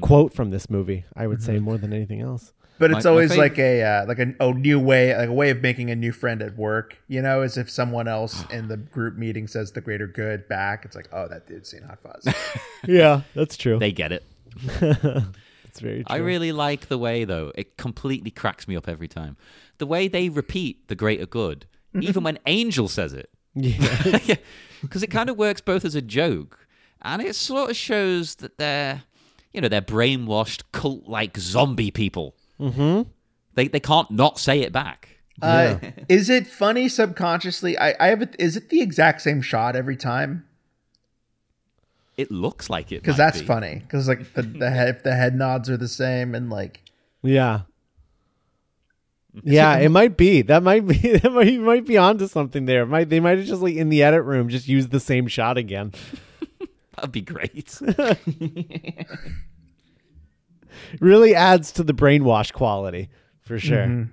quote 0.00 0.32
from 0.32 0.50
this 0.50 0.70
movie. 0.70 1.04
I 1.14 1.26
would 1.26 1.42
say 1.42 1.58
more 1.58 1.78
than 1.78 1.92
anything 1.92 2.20
else. 2.20 2.52
But 2.78 2.90
it's 2.90 3.04
my 3.04 3.10
always 3.10 3.32
fav- 3.32 3.38
like 3.38 3.58
a 3.58 3.82
uh, 3.82 4.06
like 4.06 4.18
a, 4.18 4.34
a 4.40 4.52
new 4.52 4.78
way, 4.78 5.16
like 5.16 5.28
a 5.28 5.32
way 5.32 5.50
of 5.50 5.62
making 5.62 5.90
a 5.90 5.96
new 5.96 6.12
friend 6.12 6.42
at 6.42 6.56
work. 6.56 6.98
You 7.08 7.22
know, 7.22 7.40
as 7.40 7.56
if 7.56 7.70
someone 7.70 8.08
else 8.08 8.44
in 8.50 8.68
the 8.68 8.76
group 8.76 9.16
meeting 9.16 9.46
says 9.46 9.72
the 9.72 9.80
greater 9.80 10.06
good 10.06 10.48
back. 10.48 10.84
It's 10.84 10.96
like, 10.96 11.08
oh, 11.12 11.28
that 11.28 11.46
dude's 11.46 11.70
seen 11.70 11.82
Hot 11.82 11.98
Fuzz. 12.00 12.34
Yeah, 12.86 13.22
that's 13.34 13.56
true. 13.56 13.80
They 13.80 13.90
get 13.90 14.12
it. 14.12 14.24
That's 14.70 15.80
very 15.80 16.04
true. 16.04 16.14
I 16.14 16.18
really 16.18 16.52
like 16.52 16.86
the 16.86 16.98
way, 16.98 17.24
though, 17.24 17.50
it 17.56 17.76
completely 17.76 18.30
cracks 18.30 18.68
me 18.68 18.76
up 18.76 18.88
every 18.88 19.08
time. 19.08 19.36
The 19.78 19.86
way 19.86 20.06
they 20.06 20.28
repeat 20.28 20.86
the 20.86 20.94
greater 20.94 21.26
good 21.26 21.66
even 22.00 22.22
when 22.24 22.38
Angel 22.46 22.88
says 22.88 23.12
it. 23.12 23.30
Yeah. 23.56 24.36
because 24.82 25.02
it 25.02 25.08
kind 25.10 25.28
of 25.28 25.36
works 25.36 25.60
both 25.60 25.84
as 25.84 25.94
a 25.94 26.02
joke 26.02 26.68
and 27.02 27.20
it 27.22 27.34
sort 27.34 27.70
of 27.70 27.76
shows 27.76 28.36
that 28.36 28.58
they're 28.58 29.02
you 29.52 29.60
know 29.60 29.68
they're 29.68 29.80
brainwashed 29.80 30.62
cult 30.72 31.08
like 31.08 31.36
zombie 31.38 31.90
people 31.90 32.36
mm-hmm. 32.60 33.08
they, 33.54 33.66
they 33.68 33.80
can't 33.80 34.10
not 34.10 34.38
say 34.38 34.60
it 34.60 34.72
back 34.72 35.08
Uh, 35.42 35.78
is 36.08 36.30
it 36.30 36.46
funny 36.46 36.88
subconsciously? 36.88 37.76
I, 37.78 37.94
I 38.00 38.06
have 38.08 38.22
it. 38.22 38.34
Is 38.38 38.56
it 38.56 38.70
the 38.70 38.80
exact 38.80 39.20
same 39.20 39.42
shot 39.42 39.76
every 39.76 39.96
time? 39.96 40.46
it 42.16 42.30
looks 42.30 42.70
like 42.70 42.90
it 42.92 43.02
Because 43.02 43.16
that's 43.18 43.40
be. 43.40 43.46
funny. 43.46 43.74
Because 43.80 44.08
like 44.08 44.32
the 44.34 44.42
the 44.42 44.70
head 44.78 45.02
the 45.04 45.14
head 45.14 45.34
nods 45.34 45.68
are 45.68 45.76
the 45.76 45.88
same 45.88 46.34
and 46.34 46.48
like 46.50 46.80
Yeah. 47.22 47.62
Yeah, 49.42 49.76
it 49.78 49.88
might 49.90 50.16
be. 50.16 50.42
That 50.42 50.62
might 50.62 50.86
be. 50.86 51.18
That 51.18 51.32
might 51.32 51.52
you 51.52 51.60
might 51.60 51.86
be 51.86 51.96
onto 51.96 52.26
something 52.26 52.66
there. 52.66 52.86
Might 52.86 53.08
they 53.08 53.20
might 53.20 53.38
have 53.38 53.46
just 53.46 53.62
like 53.62 53.74
in 53.74 53.88
the 53.88 54.02
edit 54.02 54.24
room 54.24 54.48
just 54.48 54.68
used 54.68 54.90
the 54.90 55.00
same 55.00 55.26
shot 55.26 55.58
again. 55.58 55.92
that'd 56.96 57.12
be 57.12 57.20
great 57.20 57.78
Really 61.00 61.34
adds 61.34 61.72
to 61.72 61.82
the 61.82 61.92
brainwash 61.92 62.52
quality 62.52 63.08
for 63.40 63.58
sure. 63.58 63.86
Mm-hmm. 63.86 64.10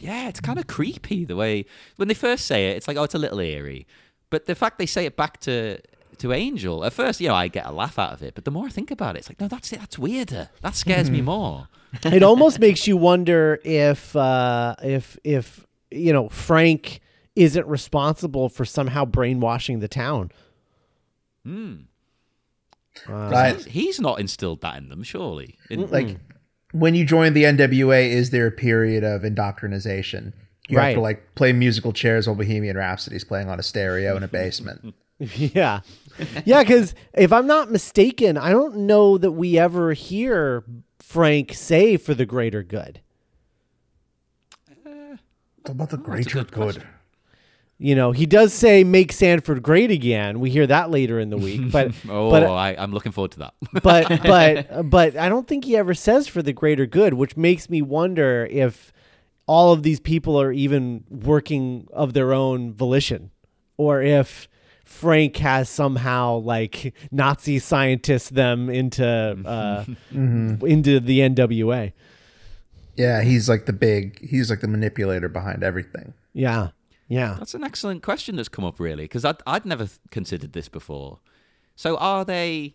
yeah 0.00 0.28
it's 0.28 0.40
kind 0.40 0.58
of 0.58 0.66
creepy 0.66 1.24
the 1.24 1.36
way 1.36 1.64
when 1.96 2.08
they 2.08 2.14
first 2.14 2.46
say 2.46 2.70
it 2.70 2.76
it's 2.76 2.88
like 2.88 2.96
oh 2.96 3.04
it's 3.04 3.14
a 3.14 3.18
little 3.18 3.38
eerie 3.38 3.86
but 4.30 4.46
the 4.46 4.54
fact 4.54 4.78
they 4.78 4.86
say 4.86 5.04
it 5.06 5.16
back 5.16 5.38
to 5.40 5.78
to 6.16 6.32
angel 6.32 6.84
at 6.84 6.92
first 6.92 7.20
you 7.20 7.28
know 7.28 7.34
i 7.34 7.46
get 7.46 7.66
a 7.66 7.70
laugh 7.70 7.98
out 7.98 8.12
of 8.12 8.22
it 8.22 8.34
but 8.34 8.44
the 8.44 8.50
more 8.50 8.66
i 8.66 8.70
think 8.70 8.90
about 8.90 9.14
it 9.14 9.20
it's 9.20 9.28
like 9.28 9.40
no 9.40 9.48
that's 9.48 9.72
it. 9.72 9.78
that's 9.78 9.98
weirder 9.98 10.48
that 10.62 10.74
scares 10.74 11.10
me 11.10 11.18
mm-hmm. 11.18 11.26
more 11.26 11.68
it 12.04 12.22
almost 12.22 12.58
makes 12.58 12.86
you 12.86 12.96
wonder 12.96 13.60
if 13.64 14.14
uh, 14.16 14.74
if 14.82 15.18
if 15.24 15.66
you 15.90 16.12
know 16.12 16.28
Frank 16.28 17.00
isn't 17.36 17.66
responsible 17.66 18.48
for 18.48 18.64
somehow 18.64 19.04
brainwashing 19.04 19.80
the 19.80 19.88
town. 19.88 20.30
Hmm. 21.44 21.74
Uh, 23.08 23.12
right. 23.12 23.54
he's, 23.56 23.64
he's 23.66 24.00
not 24.00 24.18
instilled 24.18 24.60
that 24.60 24.76
in 24.76 24.88
them 24.88 25.04
surely 25.04 25.56
In- 25.70 25.84
mm, 25.84 25.90
like 25.92 26.08
hmm. 26.10 26.78
when 26.78 26.96
you 26.96 27.04
join 27.04 27.32
the 27.32 27.44
NWA, 27.44 28.08
is 28.08 28.30
there 28.30 28.48
a 28.48 28.50
period 28.50 29.04
of 29.04 29.24
indoctrination? 29.24 30.34
You 30.68 30.78
have 30.78 30.94
to 30.94 30.96
Right. 30.96 31.02
like 31.02 31.34
play 31.36 31.52
musical 31.52 31.92
chairs 31.92 32.26
while 32.26 32.34
Bohemian 32.36 32.76
Rhapsody's 32.76 33.24
playing 33.24 33.48
on 33.48 33.58
a 33.58 33.62
stereo 33.62 34.16
in 34.16 34.22
a 34.22 34.28
basement. 34.28 34.94
Yeah. 35.36 35.80
Yeah, 36.44 36.62
because 36.62 36.94
if 37.14 37.32
I'm 37.32 37.46
not 37.46 37.70
mistaken, 37.70 38.36
I 38.36 38.50
don't 38.50 38.76
know 38.86 39.18
that 39.18 39.32
we 39.32 39.58
ever 39.58 39.92
hear 39.92 40.64
Frank 40.98 41.54
say 41.54 41.96
for 41.96 42.12
the 42.12 42.26
greater 42.26 42.62
good. 42.62 43.00
What 44.82 45.20
about 45.72 45.90
the 45.90 45.98
oh, 45.98 46.00
greater 46.00 46.44
good? 46.44 46.82
You 47.80 47.94
know, 47.94 48.10
he 48.10 48.26
does 48.26 48.52
say 48.52 48.82
make 48.82 49.12
Sanford 49.12 49.62
great 49.62 49.90
again. 49.90 50.40
We 50.40 50.50
hear 50.50 50.66
that 50.66 50.90
later 50.90 51.20
in 51.20 51.30
the 51.30 51.36
week. 51.36 51.70
But 51.70 51.92
oh 52.08 52.30
but 52.30 52.42
uh, 52.42 52.52
I, 52.52 52.70
i'm 52.70 52.92
looking 52.92 53.12
forward 53.12 53.32
to 53.32 53.38
that 53.40 53.54
but 53.82 54.22
but 54.22 54.90
but 54.90 55.16
I 55.16 55.28
don't 55.28 55.46
think 55.46 55.64
he 55.64 55.76
ever 55.76 55.94
says 55.94 56.26
for 56.26 56.42
the 56.42 56.52
greater 56.52 56.86
good, 56.86 57.14
which 57.14 57.36
makes 57.36 57.70
me 57.70 57.82
wonder 57.82 58.48
if 58.50 58.92
all 59.46 59.72
of 59.72 59.82
these 59.82 60.00
people 60.00 60.40
are 60.40 60.52
even 60.52 61.04
working 61.08 61.86
of 61.92 62.14
their 62.14 62.32
own 62.32 62.72
volition, 62.72 63.30
or 63.76 64.02
if 64.02 64.48
Frank 64.88 65.36
has 65.36 65.68
somehow 65.68 66.38
like 66.38 66.94
Nazi 67.12 67.58
scientists 67.58 68.30
them 68.30 68.70
into 68.70 69.04
uh, 69.44 69.84
into 70.10 70.98
the 70.98 71.20
NWA. 71.20 71.92
Yeah, 72.96 73.22
he's 73.22 73.50
like 73.50 73.66
the 73.66 73.74
big. 73.74 74.26
He's 74.26 74.48
like 74.48 74.60
the 74.60 74.66
manipulator 74.66 75.28
behind 75.28 75.62
everything. 75.62 76.14
Yeah, 76.32 76.70
yeah. 77.06 77.36
That's 77.38 77.54
an 77.54 77.64
excellent 77.64 78.02
question 78.02 78.36
that's 78.36 78.48
come 78.48 78.64
up, 78.64 78.80
really, 78.80 79.04
because 79.04 79.26
I'd, 79.26 79.36
I'd 79.46 79.66
never 79.66 79.88
considered 80.10 80.54
this 80.54 80.70
before. 80.70 81.20
So, 81.76 81.96
are 81.98 82.24
they 82.24 82.74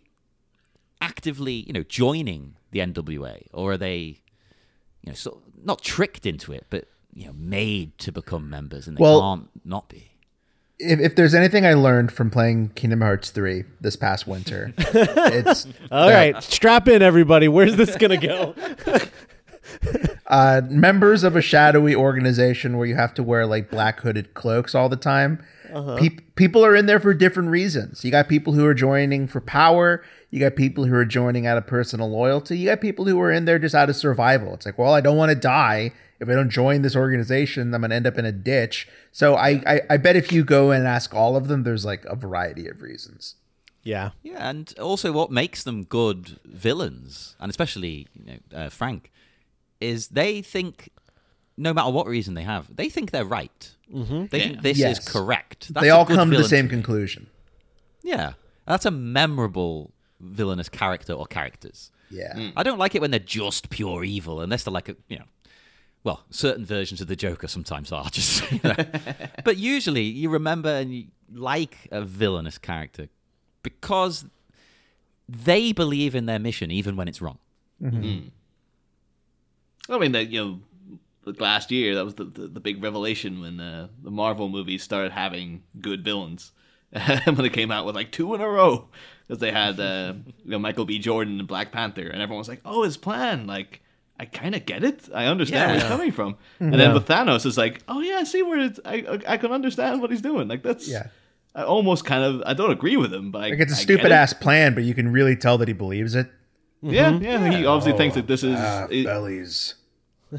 actively, 1.00 1.64
you 1.66 1.72
know, 1.72 1.82
joining 1.82 2.54
the 2.70 2.78
NWA, 2.78 3.48
or 3.52 3.72
are 3.72 3.76
they, 3.76 4.22
you 5.02 5.08
know, 5.08 5.14
sort 5.14 5.42
not 5.62 5.82
tricked 5.82 6.26
into 6.26 6.52
it, 6.52 6.64
but 6.70 6.86
you 7.12 7.26
know, 7.26 7.32
made 7.34 7.98
to 7.98 8.12
become 8.12 8.48
members, 8.48 8.86
and 8.86 8.96
they 8.96 9.02
Well- 9.02 9.20
can't 9.20 9.66
not 9.66 9.88
be? 9.88 10.12
If, 10.78 11.00
if 11.00 11.14
there's 11.14 11.34
anything 11.34 11.64
I 11.64 11.74
learned 11.74 12.12
from 12.12 12.30
playing 12.30 12.70
Kingdom 12.70 13.00
Hearts 13.00 13.30
3 13.30 13.64
this 13.80 13.96
past 13.96 14.26
winter, 14.26 14.72
it's 14.78 15.66
All 15.90 16.08
that, 16.08 16.32
right, 16.34 16.42
strap 16.42 16.88
in, 16.88 17.00
everybody. 17.00 17.48
Where's 17.48 17.76
this 17.76 17.96
gonna 17.96 18.16
go? 18.16 18.54
uh, 20.26 20.62
members 20.68 21.24
of 21.24 21.36
a 21.36 21.42
shadowy 21.42 21.94
organization 21.94 22.76
where 22.76 22.86
you 22.86 22.94
have 22.94 23.14
to 23.14 23.22
wear 23.22 23.46
like 23.46 23.70
black 23.70 24.00
hooded 24.00 24.34
cloaks 24.34 24.74
all 24.74 24.88
the 24.88 24.96
time. 24.96 25.44
Peop 25.98 26.36
people 26.36 26.64
are 26.64 26.76
in 26.76 26.86
there 26.86 27.00
for 27.00 27.12
different 27.12 27.50
reasons. 27.50 28.04
You 28.04 28.12
got 28.12 28.28
people 28.28 28.52
who 28.52 28.64
are 28.64 28.74
joining 28.74 29.26
for 29.26 29.40
power. 29.40 30.04
You 30.30 30.38
got 30.38 30.54
people 30.54 30.84
who 30.84 30.94
are 30.94 31.04
joining 31.04 31.46
out 31.48 31.58
of 31.58 31.66
personal 31.66 32.08
loyalty. 32.10 32.58
You 32.58 32.66
got 32.66 32.80
people 32.80 33.06
who 33.06 33.20
are 33.20 33.32
in 33.32 33.44
there 33.44 33.58
just 33.58 33.74
out 33.74 33.90
of 33.90 33.96
survival. 33.96 34.54
It's 34.54 34.66
like, 34.66 34.78
well, 34.78 34.94
I 34.94 35.00
don't 35.00 35.16
want 35.16 35.30
to 35.30 35.36
die. 35.36 35.92
If 36.20 36.28
I 36.28 36.32
don't 36.34 36.50
join 36.50 36.82
this 36.82 36.96
organization, 36.96 37.74
I'm 37.74 37.80
gonna 37.82 37.94
end 37.94 38.06
up 38.06 38.18
in 38.18 38.24
a 38.24 38.32
ditch. 38.32 38.88
So 39.12 39.34
I, 39.34 39.62
I, 39.66 39.80
I 39.90 39.96
bet 39.96 40.16
if 40.16 40.32
you 40.32 40.44
go 40.44 40.70
and 40.70 40.86
ask 40.86 41.12
all 41.14 41.36
of 41.36 41.48
them, 41.48 41.62
there's 41.64 41.84
like 41.84 42.04
a 42.06 42.16
variety 42.16 42.68
of 42.68 42.80
reasons. 42.82 43.34
yeah, 43.82 44.10
Yeah, 44.22 44.48
and 44.48 44.72
also 44.78 45.12
what 45.12 45.30
makes 45.30 45.62
them 45.64 45.84
good 45.84 46.38
villains, 46.44 47.36
and 47.40 47.50
especially 47.50 48.06
you 48.14 48.24
know, 48.52 48.58
uh, 48.58 48.68
Frank, 48.70 49.10
is 49.80 50.08
they 50.08 50.40
think, 50.40 50.88
no 51.56 51.74
matter 51.74 51.90
what 51.90 52.06
reason 52.06 52.34
they 52.34 52.42
have, 52.44 52.74
they 52.74 52.88
think 52.88 53.10
they're 53.10 53.24
right. 53.24 53.70
Mm-hmm. 53.92 54.26
They 54.30 54.40
think 54.40 54.62
this 54.62 54.78
Yes. 54.78 54.98
is 55.00 55.08
correct. 55.08 55.72
That's 55.74 55.84
they 55.84 55.90
all 55.90 56.06
come 56.06 56.30
to 56.30 56.36
the 56.36 56.44
same 56.48 56.64
me. 56.66 56.70
conclusion. 56.70 57.26
Yeah, 58.02 58.32
that's 58.66 58.86
a 58.86 58.90
memorable 58.90 59.92
villainous 60.20 60.68
character 60.68 61.12
or 61.12 61.26
characters. 61.26 61.90
Yeah. 62.10 62.50
I 62.56 62.62
don't 62.62 62.78
like 62.78 62.94
it 62.94 63.00
when 63.00 63.10
they're 63.10 63.20
just 63.20 63.68
pure 63.70 64.04
evil, 64.04 64.40
unless 64.40 64.62
they're 64.64 64.72
like 64.72 64.88
a 64.88 64.96
you 65.08 65.18
know, 65.18 65.24
well, 66.04 66.24
certain 66.30 66.64
versions 66.66 67.00
of 67.00 67.08
the 67.08 67.16
Joker 67.16 67.48
sometimes 67.48 67.90
are 67.90 68.04
just. 68.10 68.50
You 68.52 68.60
know. 68.62 68.76
but 69.44 69.56
usually, 69.56 70.02
you 70.02 70.28
remember 70.28 70.68
and 70.68 70.94
you 70.94 71.06
like 71.32 71.88
a 71.90 72.02
villainous 72.02 72.58
character 72.58 73.08
because 73.62 74.26
they 75.28 75.72
believe 75.72 76.14
in 76.14 76.26
their 76.26 76.38
mission 76.38 76.70
even 76.70 76.96
when 76.96 77.08
it's 77.08 77.20
wrong. 77.20 77.38
I 79.88 79.98
mean, 79.98 80.12
that 80.12 80.30
you 80.30 80.44
know, 80.44 80.98
like 81.24 81.40
last 81.40 81.70
year 81.70 81.94
that 81.94 82.04
was 82.04 82.14
the 82.14 82.24
the, 82.24 82.46
the 82.48 82.60
big 82.60 82.82
revelation 82.82 83.40
when 83.40 83.58
uh, 83.58 83.88
the 84.02 84.10
Marvel 84.10 84.48
movies 84.48 84.82
started 84.82 85.12
having 85.12 85.62
good 85.80 86.04
villains. 86.04 86.52
when 87.24 87.34
they 87.36 87.48
came 87.48 87.72
out 87.72 87.84
with 87.84 87.96
like 87.96 88.12
two 88.12 88.34
in 88.34 88.40
a 88.40 88.48
row, 88.48 88.86
because 89.26 89.40
they 89.40 89.50
had 89.50 89.80
uh, 89.80 90.14
you 90.44 90.50
know 90.50 90.60
Michael 90.60 90.84
B. 90.84 91.00
Jordan 91.00 91.40
and 91.40 91.48
Black 91.48 91.72
Panther, 91.72 92.06
and 92.06 92.22
everyone 92.22 92.38
was 92.38 92.48
like, 92.48 92.60
"Oh, 92.64 92.84
his 92.84 92.96
plan!" 92.96 93.48
Like, 93.48 93.82
I 94.18 94.26
kind 94.26 94.54
of 94.54 94.64
get 94.64 94.84
it. 94.84 95.08
I 95.14 95.26
understand 95.26 95.70
where 95.72 95.80
he's 95.80 95.88
coming 95.88 96.12
from. 96.12 96.36
And 96.60 96.74
then 96.74 96.94
with 96.94 97.06
Thanos, 97.06 97.44
it's 97.46 97.56
like, 97.56 97.82
"Oh 97.88 98.00
yeah, 98.00 98.18
I 98.18 98.24
see 98.24 98.42
where 98.42 98.58
it's. 98.60 98.78
I 98.84 98.94
I 99.26 99.34
I 99.34 99.36
can 99.38 99.50
understand 99.52 100.00
what 100.00 100.10
he's 100.10 100.22
doing." 100.22 100.46
Like 100.48 100.62
that's 100.62 100.86
Yeah. 100.88 101.08
I 101.56 101.62
almost 101.62 102.04
kind 102.04 102.22
of 102.24 102.42
I 102.46 102.54
don't 102.54 102.70
agree 102.70 102.96
with 102.96 103.12
him, 103.12 103.30
but 103.30 103.38
I, 103.44 103.48
Like 103.50 103.60
it's 103.60 103.72
a 103.72 103.76
I 103.76 103.78
get 103.78 103.82
stupid 103.82 104.06
it. 104.06 104.12
ass 104.12 104.32
plan, 104.32 104.74
but 104.74 104.84
you 104.84 104.94
can 104.94 105.12
really 105.12 105.36
tell 105.36 105.58
that 105.58 105.68
he 105.68 105.74
believes 105.74 106.14
it. 106.14 106.28
Yeah, 106.82 107.18
yeah. 107.18 107.50
He 107.50 107.64
obviously 107.66 107.96
thinks 107.98 108.14
that 108.14 108.26
this 108.26 108.42
is. 108.44 108.56
Ah, 108.58 108.86
it- 108.90 109.04
bellies. 109.04 109.74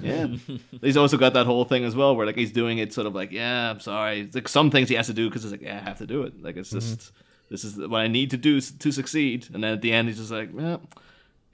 Yeah. 0.01 0.27
he's 0.82 0.98
also 0.98 1.17
got 1.17 1.34
that 1.34 1.46
whole 1.46 1.63
thing 1.65 1.86
as 1.86 1.96
well 1.96 2.15
where 2.15 2.25
like 2.25 2.36
he's 2.36 2.51
doing 2.51 2.79
it 2.79 2.91
sort 2.94 3.08
of 3.08 3.15
like, 3.15 3.32
yeah, 3.32 3.72
I'm 3.72 3.79
sorry. 3.79 4.22
It's 4.22 4.36
like 4.36 4.48
some 4.50 4.70
things 4.70 4.89
he 4.89 4.96
has 4.96 5.08
to 5.08 5.13
do 5.13 5.29
because 5.29 5.46
it's 5.46 5.51
like, 5.51 5.62
yeah, 5.62 5.77
I 5.82 5.88
have 5.89 5.98
to 6.00 6.08
do 6.08 6.24
it. 6.24 6.41
Like 6.44 6.58
it's 6.58 6.70
just 6.72 7.12
this 7.50 7.63
is 7.63 7.77
what 7.77 8.00
I 8.01 8.08
need 8.08 8.32
to 8.32 8.38
do 8.38 8.60
to 8.60 8.91
succeed. 8.91 9.48
And 9.53 9.63
then 9.63 9.74
at 9.74 9.82
the 9.82 9.94
end 9.94 10.08
he's 10.10 10.17
just 10.17 10.32
like, 10.32 10.50
well, 10.53 10.82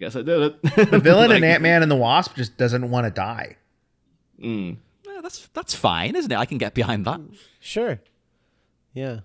guess 0.01 0.15
I 0.17 0.22
did 0.24 0.41
it. 0.41 0.62
The 0.91 1.00
villain 1.03 1.31
in 1.31 1.43
Ant 1.43 1.62
Man 1.63 1.81
and 1.84 1.89
the 1.91 1.96
Wasp 1.96 2.36
just 2.36 2.58
doesn't 2.58 2.89
want 2.91 3.05
to 3.05 3.12
die. 3.12 3.55
mm. 4.41 4.75
Yeah, 5.05 5.20
that's 5.24 5.48
that's 5.53 5.74
fine, 5.75 6.15
isn't 6.15 6.31
it? 6.31 6.38
I 6.38 6.46
can 6.46 6.58
get 6.58 6.74
behind 6.74 7.05
that. 7.05 7.22
Sure. 7.60 8.00
Yeah. 8.93 9.20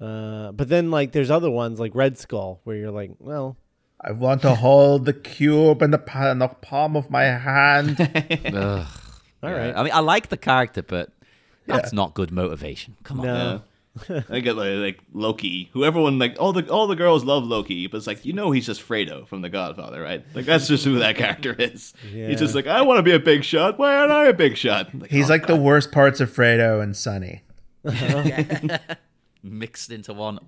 Uh, 0.00 0.50
but 0.52 0.68
then 0.68 0.90
like 0.90 1.12
there's 1.12 1.30
other 1.30 1.50
ones 1.50 1.78
like 1.78 1.94
Red 1.94 2.18
Skull 2.18 2.60
where 2.64 2.74
you're 2.76 2.90
like, 2.90 3.12
well, 3.20 3.56
I 4.00 4.10
want 4.12 4.42
to 4.42 4.54
hold 4.56 5.04
the 5.04 5.12
cube 5.12 5.80
in 5.82 5.92
the, 5.92 6.02
in 6.30 6.38
the 6.40 6.48
palm 6.48 6.96
of 6.96 7.08
my 7.10 7.22
hand. 7.24 8.00
Ugh. 8.46 8.86
all 9.42 9.50
Yeah. 9.50 9.50
right. 9.56 9.76
I 9.76 9.82
mean, 9.84 9.92
I 9.92 10.00
like 10.00 10.28
the 10.28 10.36
character, 10.36 10.82
but 10.82 11.10
that's 11.66 11.92
not 11.92 12.14
good 12.14 12.32
motivation. 12.32 12.96
Come 13.04 13.20
on. 13.20 13.26
No. 13.26 13.62
I 14.30 14.40
get 14.40 14.56
like, 14.56 14.78
like 14.78 15.00
Loki, 15.12 15.68
who 15.72 15.84
everyone 15.84 16.18
like 16.18 16.36
all 16.40 16.52
the 16.52 16.66
all 16.70 16.86
the 16.86 16.96
girls 16.96 17.24
love 17.24 17.44
Loki, 17.44 17.86
but 17.86 17.98
it's 17.98 18.06
like 18.06 18.24
you 18.24 18.32
know 18.32 18.50
he's 18.50 18.64
just 18.64 18.80
Fredo 18.80 19.26
from 19.26 19.42
The 19.42 19.50
Godfather, 19.50 20.00
right? 20.00 20.24
Like 20.34 20.46
that's 20.46 20.66
just 20.66 20.84
who 20.84 20.98
that 21.00 21.16
character 21.16 21.54
is. 21.58 21.92
Yeah. 22.10 22.28
He's 22.28 22.38
just 22.38 22.54
like 22.54 22.66
I 22.66 22.80
want 22.82 22.98
to 22.98 23.02
be 23.02 23.12
a 23.12 23.18
big 23.18 23.44
shot. 23.44 23.78
Why 23.78 23.94
aren't 23.94 24.12
I 24.12 24.26
a 24.26 24.32
big 24.32 24.56
shot? 24.56 24.94
Like, 24.94 25.10
He's 25.10 25.28
oh, 25.28 25.34
like 25.34 25.46
the 25.46 25.56
worst 25.56 25.92
parts 25.92 26.20
of 26.20 26.30
Fredo 26.30 26.82
and 26.82 26.96
Sonny. 26.96 27.42
Mixed 29.42 29.90
into 29.90 30.14
one. 30.14 30.38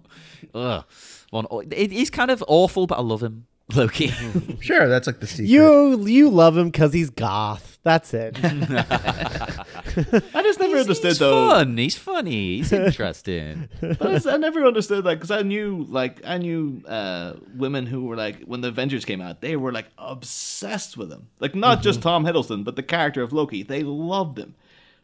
Ugh. 0.55 0.85
One. 1.31 1.47
It, 1.71 1.91
he's 1.91 2.11
kind 2.11 2.31
of 2.31 2.43
awful, 2.47 2.87
but 2.87 2.99
I 2.99 3.03
love 3.03 3.23
him. 3.23 3.47
Loki. 3.75 4.13
Sure, 4.61 4.89
that's 4.89 5.07
like 5.07 5.21
the 5.21 5.27
secret. 5.27 5.49
You 5.49 6.07
you 6.07 6.31
love 6.31 6.57
him 6.57 6.71
because 6.71 6.93
he's 6.93 7.11
goth. 7.11 7.79
That's 7.83 8.15
it. 8.15 8.39
I 8.43 10.43
just 10.43 10.59
never 10.59 10.77
he's, 10.77 10.87
understood 10.87 11.11
he's 11.11 11.19
though. 11.19 11.51
fun. 11.51 11.77
He's 11.77 11.97
funny. 11.97 12.57
He's 12.59 12.73
interesting. 12.73 13.69
But 13.81 14.03
I, 14.03 14.13
just- 14.15 14.27
I 14.27 14.37
never 14.39 14.65
understood 14.65 15.05
like 15.05 15.19
because 15.19 15.31
I 15.31 15.43
knew 15.43 15.87
like 15.91 16.21
I 16.27 16.39
knew 16.39 16.83
uh, 16.87 17.35
women 17.57 17.87
who 17.87 18.05
were 18.05 18.17
like 18.17 18.43
when 18.45 18.61
the 18.63 18.69
Avengers 18.69 19.05
came 19.05 19.21
out 19.21 19.41
they 19.41 19.57
were 19.57 19.73
like 19.73 19.87
obsessed 19.99 20.97
with 20.97 21.13
him 21.13 21.29
like 21.41 21.55
not 21.55 21.83
just 21.83 22.01
Tom 22.03 22.25
Hiddleston 22.25 22.65
but 22.65 22.77
the 22.77 22.83
character 22.83 23.23
of 23.23 23.33
Loki 23.33 23.63
they 23.63 23.83
loved 23.83 24.39
him. 24.39 24.55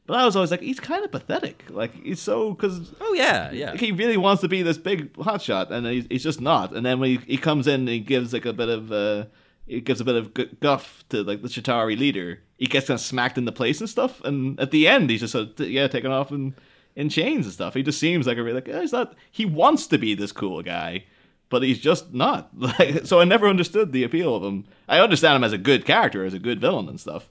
But 0.07 0.19
I 0.19 0.25
was 0.25 0.35
always 0.35 0.50
like 0.50 0.61
he's 0.61 0.80
kind 0.80 1.04
of 1.04 1.12
pathetic 1.12 1.62
like 1.71 1.95
he's 2.02 2.21
so 2.21 2.52
because 2.52 2.92
oh 3.00 3.14
yeah, 3.14 3.52
yeah. 3.52 3.76
he 3.76 3.92
really 3.92 4.16
wants 4.16 4.40
to 4.40 4.49
be 4.49 4.62
this 4.62 4.78
big 4.78 5.12
hotshot 5.12 5.71
and 5.71 5.87
he's, 5.87 6.07
he's 6.11 6.23
just 6.25 6.40
not. 6.40 6.75
And 6.75 6.85
then 6.85 6.99
when 6.99 7.11
he, 7.11 7.16
he 7.19 7.37
comes 7.37 7.66
in 7.66 7.80
and 7.80 7.88
he 7.88 8.00
gives 8.00 8.33
like 8.33 8.45
a 8.45 8.52
bit 8.52 8.69
of 8.69 8.90
uh, 8.90 9.26
he 9.66 9.80
gives 9.80 10.00
a 10.00 10.04
bit 10.04 10.16
of 10.16 10.61
guff 10.61 11.04
to 11.11 11.23
like 11.23 11.42
the 11.42 11.49
Chitauri 11.49 11.97
leader. 11.97 12.40
He 12.59 12.66
gets 12.66 12.88
kind 12.88 12.99
of 12.99 13.04
smacked 13.04 13.38
into 13.38 13.52
place 13.52 13.80
and 13.80 13.88
stuff. 13.88 14.21
And 14.25 14.59
at 14.59 14.73
the 14.73 14.88
end 14.88 15.11
he's 15.11 15.21
just 15.21 15.33
sort 15.33 15.61
of, 15.61 15.71
yeah 15.71 15.87
taken 15.87 16.11
off 16.11 16.33
in 16.33 16.54
in 16.97 17.09
chains 17.09 17.47
and 17.47 17.54
stuff. 17.54 17.75
He 17.75 17.83
just 17.83 18.00
seems 18.00 18.26
like 18.26 18.37
a 18.37 18.42
really 18.42 18.61
like 18.61 18.80
he's 18.80 18.92
not. 18.92 19.14
He 19.30 19.45
wants 19.45 19.87
to 19.88 19.99
be 19.99 20.14
this 20.14 20.33
cool 20.33 20.62
guy. 20.62 21.04
But 21.50 21.64
he's 21.64 21.80
just 21.80 22.14
not. 22.14 22.50
Like, 22.57 23.04
so 23.07 23.21
I 23.21 23.25
never 23.25 23.49
understood 23.49 23.92
the 23.92 24.04
appeal 24.04 24.37
of 24.37 24.45
him. 24.45 24.66
I 24.88 25.00
understand 25.00 25.37
him 25.37 25.45
as 25.45 25.52
a 25.52 25.59
good 25.59 25.85
character, 25.85 26.25
as 26.25 26.33
a 26.33 26.38
good 26.38 26.61
villain 26.61 26.88
and 26.88 27.00
stuff. 27.00 27.28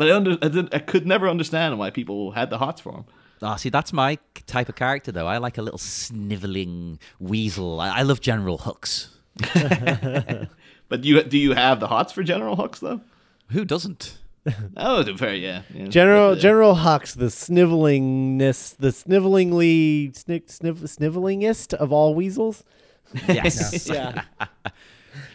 But 0.00 0.08
I, 0.08 0.16
under, 0.16 0.38
I, 0.40 0.48
did, 0.48 0.74
I 0.74 0.78
could 0.78 1.06
never 1.06 1.28
understand 1.28 1.78
why 1.78 1.90
people 1.90 2.30
had 2.30 2.48
the 2.48 2.56
hots 2.56 2.80
for 2.80 2.90
him. 2.92 3.04
Ah, 3.42 3.56
see, 3.56 3.68
that's 3.68 3.92
my 3.92 4.16
type 4.46 4.70
of 4.70 4.76
character, 4.76 5.12
though. 5.12 5.26
I 5.26 5.36
like 5.36 5.58
a 5.58 5.62
little 5.62 5.78
sniveling 5.78 6.98
weasel. 7.18 7.78
I, 7.78 7.98
I 7.98 8.02
love 8.02 8.22
General 8.22 8.56
Hux. 8.56 9.08
But 10.88 11.04
you 11.04 11.22
do 11.22 11.36
you 11.36 11.52
have 11.52 11.80
the 11.80 11.86
hots 11.86 12.14
for 12.14 12.22
General 12.22 12.56
Hux 12.56 12.80
though? 12.80 13.02
Who 13.50 13.64
doesn't? 13.66 14.16
Oh, 14.74 15.02
to 15.02 15.18
fair, 15.18 15.34
yeah. 15.34 15.62
yeah. 15.72 15.86
General 15.88 16.30
But, 16.30 16.38
uh, 16.38 16.40
General 16.40 16.74
Hux, 16.76 17.14
the 17.14 17.26
snivelingness, 17.26 18.74
the 18.78 18.88
snivelingly 18.88 20.12
sniv, 20.14 20.46
sniv, 20.46 20.78
snivelingest 20.78 21.74
of 21.74 21.92
all 21.92 22.14
weasels. 22.14 22.64
Yes. 23.28 23.86
Yeah. 23.92 24.24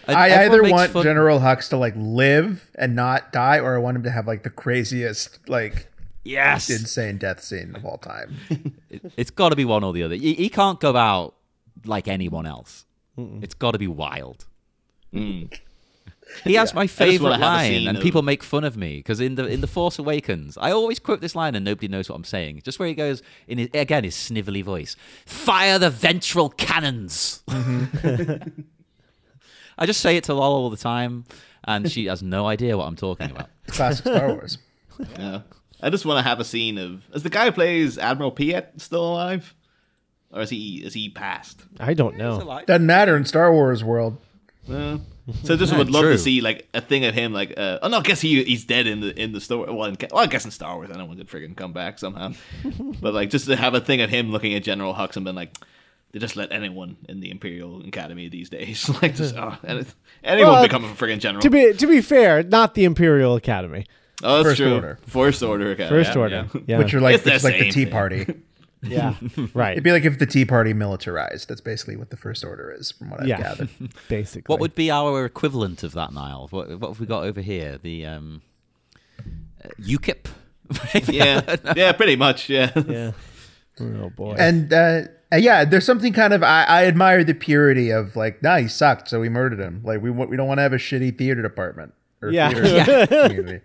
I 0.08 0.29
Everyone 0.29 0.65
either 0.65 0.72
want 0.74 0.91
fun- 0.91 1.03
General 1.03 1.39
Hux 1.39 1.70
to 1.70 1.77
like 1.77 1.94
live 1.98 2.70
and 2.75 2.96
not 2.96 3.32
die, 3.34 3.60
or 3.60 3.75
I 3.75 3.79
want 3.79 3.98
him 3.98 4.03
to 4.03 4.12
have 4.12 4.27
like 4.27 4.44
the 4.44 4.50
craziest, 4.50 5.48
like 5.50 5.88
Yes. 6.24 6.70
insane 6.70 7.17
death 7.17 7.44
scene 7.44 7.75
of 7.75 7.86
all 7.86 7.98
time. 7.98 8.38
It, 8.89 9.12
has 9.17 9.29
got 9.29 9.50
to 9.50 9.55
be 9.55 9.65
one 9.65 9.84
or 9.84 9.91
the 9.94 10.03
other. 10.03 10.15
He, 10.15 10.34
he 10.36 10.50
can't 10.50 10.79
go 10.79 10.96
out 10.96 11.36
like 11.86 12.08
anyone 12.08 12.46
else. 12.46 12.86
It's 13.17 13.53
got 13.53 13.72
to 13.72 13.77
be 13.79 13.88
wild. 13.88 14.46
He 16.44 16.53
has 16.55 16.74
my 16.74 16.88
favorite 16.88 17.38
line, 17.39 17.88
and 17.88 17.98
of- 17.98 18.03
people 18.03 18.22
make 18.24 18.44
fun 18.44 18.63
of 18.63 18.75
me 18.75 18.98
because 18.98 19.20
in 19.22 19.36
the 19.36 19.46
in 19.46 19.62
the 19.62 19.67
Force 19.67 20.00
Awakens, 20.00 20.58
I 20.58 20.72
always 20.72 20.98
quote 21.00 21.22
this 21.22 21.36
line, 21.36 21.55
and 21.55 21.63
nobody 21.63 21.88
knows 21.88 22.10
what 22.10 22.15
I'm 22.15 22.24
saying. 22.24 22.62
Just 22.65 22.79
where 22.79 22.88
he 22.88 22.94
goes 22.96 23.22
in 23.48 23.58
his, 23.60 23.70
again 23.74 24.03
his 24.03 24.15
snivelly 24.15 24.63
voice, 24.63 24.96
"Fire 25.25 25.77
the 25.79 25.89
ventral 25.89 26.50
cannons." 26.50 27.44
I 29.77 29.86
just 29.86 30.01
say 30.01 30.17
it 30.17 30.25
to 30.25 30.34
Lol 30.34 30.53
all 30.53 30.70
the 30.70 30.77
time, 30.77 31.25
and 31.63 31.91
she 31.91 32.05
has 32.05 32.24
no 32.24 32.48
idea 32.48 32.77
what 32.77 32.86
I'm 32.86 32.96
talking 32.96 33.32
about. 33.32 33.50
Classic 33.67 34.05
Star 34.05 34.34
Wars. 34.34 34.58
Yeah. 35.17 35.41
I 35.82 35.89
just 35.89 36.05
want 36.05 36.24
to 36.24 36.27
have 36.27 36.39
a 36.39 36.46
scene 36.46 36.77
of 36.77 37.03
is 37.13 37.24
the 37.24 37.29
guy 37.29 37.46
who 37.46 37.51
plays 37.51 37.98
Admiral 37.98 38.32
Piet 38.32 38.74
still 38.77 39.12
alive, 39.12 39.53
or 40.32 40.41
is 40.41 40.50
he 40.50 40.84
is 40.84 40.94
he 40.94 41.10
passed? 41.10 41.62
I 41.79 41.94
don't 41.94 42.17
know. 42.17 42.63
Doesn't 42.65 42.86
matter 42.86 43.15
in 43.15 43.25
Star 43.25 43.51
Wars 43.51 43.84
world. 43.84 44.17
Uh, 44.70 44.98
so 45.44 45.53
I 45.55 45.58
just 45.58 45.75
would 45.75 45.89
love 45.89 46.03
True. 46.03 46.13
to 46.13 46.17
see 46.17 46.41
like 46.41 46.67
a 46.74 46.82
thing 46.82 47.05
of 47.05 47.13
him 47.13 47.34
like 47.34 47.53
uh, 47.58 47.79
oh 47.82 47.88
no 47.88 48.00
I 48.00 48.01
guess 48.01 48.22
he 48.22 48.44
he's 48.44 48.65
dead 48.65 48.86
in 48.88 49.00
the 49.01 49.20
in 49.20 49.32
the 49.32 49.41
story 49.41 49.72
well, 49.72 49.86
in, 49.89 49.98
well 50.12 50.24
I 50.24 50.27
guess 50.27 50.46
in 50.46 50.51
Star 50.51 50.75
Wars 50.75 50.89
I 50.91 50.98
know 50.98 51.05
one 51.05 51.17
could 51.17 51.29
friggin' 51.29 51.55
come 51.55 51.74
back 51.74 51.98
somehow 52.00 52.34
but 53.01 53.13
like 53.13 53.29
just 53.29 53.46
to 53.48 53.55
have 53.55 53.74
a 53.74 53.79
thing 53.79 54.01
of 54.01 54.10
him 54.10 54.32
looking 54.32 54.53
at 54.53 54.63
General 54.63 54.94
Hux 54.94 55.15
and 55.15 55.25
being 55.25 55.36
like 55.36 55.58
they 56.15 56.19
just 56.19 56.38
let 56.38 56.49
anyone 56.54 56.95
in 57.10 57.19
the 57.19 57.30
Imperial 57.30 57.86
Academy 57.86 58.30
these 58.30 58.49
days 58.49 58.88
like 59.01 59.15
just 59.15 59.36
oh, 59.36 59.58
and 59.63 59.86
anyone 60.23 60.54
Well, 60.54 60.63
become 60.63 60.86
a 60.86 60.88
friggin' 60.93 61.19
general 61.19 61.41
To 61.41 61.49
be 61.49 61.73
to 61.73 61.88
be 61.88 61.99
fair, 61.99 62.41
not 62.41 62.73
the 62.73 62.86
Imperial 62.86 63.36
Academy. 63.36 63.86
oh 64.23 64.38
that's 64.38 64.47
First 64.47 64.58
true 64.62 64.75
Order. 64.75 64.99
First 65.08 65.43
Order 65.43 65.71
Academy 65.71 66.04
First 66.04 66.15
yeah, 66.15 66.21
Order. 66.21 66.47
yeah. 66.54 66.62
Yeah. 66.67 66.78
Which 66.78 66.93
are 66.93 67.01
like 67.01 67.15
It's 67.15 67.25
the 67.25 67.34
it's 67.36 67.43
like 67.43 67.60
the 67.60 67.69
Tea 67.69 67.84
thing. 67.84 67.91
Party. 67.91 68.25
yeah. 68.82 69.15
Right. 69.54 69.73
It'd 69.73 69.84
be 69.84 69.91
like 69.91 70.06
if 70.06 70.17
the 70.17 70.25
Tea 70.25 70.45
Party 70.45 70.71
militarized. 70.71 71.49
That's 71.49 71.60
basically 71.60 71.97
what 71.97 72.12
the 72.12 72.17
First 72.17 72.45
Order 72.45 72.71
is, 72.71 72.91
from 72.93 73.10
what 73.10 73.19
I've 73.19 73.28
yeah. 73.28 73.41
gathered. 73.41 73.69
Basically. 74.08 74.49
What 74.49 74.62
would 74.62 74.73
be 74.73 74.89
our 74.89 75.25
equivalent 75.25 75.84
of 75.84 75.91
that, 75.93 76.13
Niall? 76.13 76.47
What, 76.51 76.69
what 76.80 76.88
have 76.91 76.99
we 77.01 77.06
got 77.08 77.25
over 77.25 77.41
here? 77.41 77.78
The 77.78 78.06
um, 78.06 78.41
uh, 79.19 79.67
UKIP. 79.82 80.28
yeah 81.10 81.58
yeah 81.75 81.91
pretty 81.91 82.15
much 82.15 82.49
yeah 82.49 82.71
Yeah. 82.88 83.12
Oh 83.82 84.10
boy. 84.12 84.36
And 84.39 84.71
uh, 84.71 85.01
yeah, 85.34 85.66
there's 85.66 85.86
something 85.86 86.14
kind 86.14 86.34
of 86.34 86.44
I, 86.44 86.64
I 86.64 86.86
admire 86.86 87.24
the 87.24 87.34
purity 87.34 87.90
of 87.92 88.16
like, 88.16 88.42
nah, 88.44 88.58
he 88.58 88.68
sucked, 88.68 89.10
so 89.10 89.20
we 89.20 89.30
murdered 89.30 89.60
him. 89.60 89.82
Like 89.84 90.02
we 90.02 90.10
we 90.12 90.38
don't 90.38 90.48
want 90.48 90.60
to 90.60 90.62
have 90.64 90.74
a 90.74 90.78
shitty 90.78 91.18
theater 91.18 91.42
department 91.42 91.94
or 92.22 92.30
Yeah. 92.32 92.50
theater 92.50 93.08
community. 93.28 93.62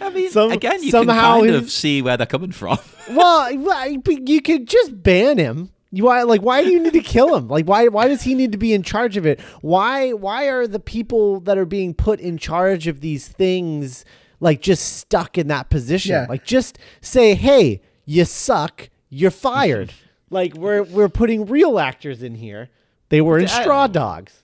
I 0.00 0.10
mean, 0.10 0.30
Some- 0.30 0.50
again, 0.50 0.82
you 0.82 0.90
somehow 0.90 1.36
can 1.40 1.50
kind 1.50 1.56
of 1.56 1.70
see 1.70 2.02
where 2.02 2.16
they're 2.16 2.26
coming 2.26 2.50
from. 2.52 2.78
well, 3.10 3.56
but 4.02 4.28
you 4.28 4.40
could 4.42 4.66
just 4.66 5.02
ban 5.02 5.38
him. 5.38 5.70
You 5.94 6.04
why 6.04 6.22
like 6.22 6.40
why 6.40 6.64
do 6.64 6.70
you 6.70 6.80
need 6.80 6.94
to 6.94 7.00
kill 7.02 7.36
him? 7.36 7.48
Like 7.48 7.66
why 7.66 7.88
why 7.88 8.08
does 8.08 8.22
he 8.22 8.34
need 8.34 8.52
to 8.52 8.58
be 8.58 8.72
in 8.72 8.82
charge 8.82 9.18
of 9.18 9.26
it? 9.26 9.38
Why 9.60 10.12
why 10.12 10.46
are 10.48 10.66
the 10.66 10.80
people 10.80 11.40
that 11.40 11.58
are 11.58 11.66
being 11.66 11.92
put 11.92 12.18
in 12.18 12.38
charge 12.38 12.86
of 12.86 13.00
these 13.02 13.28
things 13.28 14.04
like 14.40 14.62
just 14.62 14.96
stuck 14.96 15.36
in 15.36 15.48
that 15.48 15.68
position? 15.68 16.12
Yeah. 16.12 16.26
Like 16.30 16.44
just 16.44 16.78
say, 17.02 17.34
"Hey, 17.34 17.82
you 18.06 18.24
suck. 18.24 18.88
You're 19.10 19.30
fired." 19.30 19.92
Like 20.32 20.54
we're 20.54 20.82
we're 20.82 21.08
putting 21.08 21.46
real 21.46 21.78
actors 21.78 22.22
in 22.22 22.34
here. 22.34 22.68
They 23.10 23.20
were 23.20 23.38
in 23.38 23.46
I- 23.46 23.52
uh, 23.58 23.62
Straw 23.62 23.86
Dogs. 23.86 24.38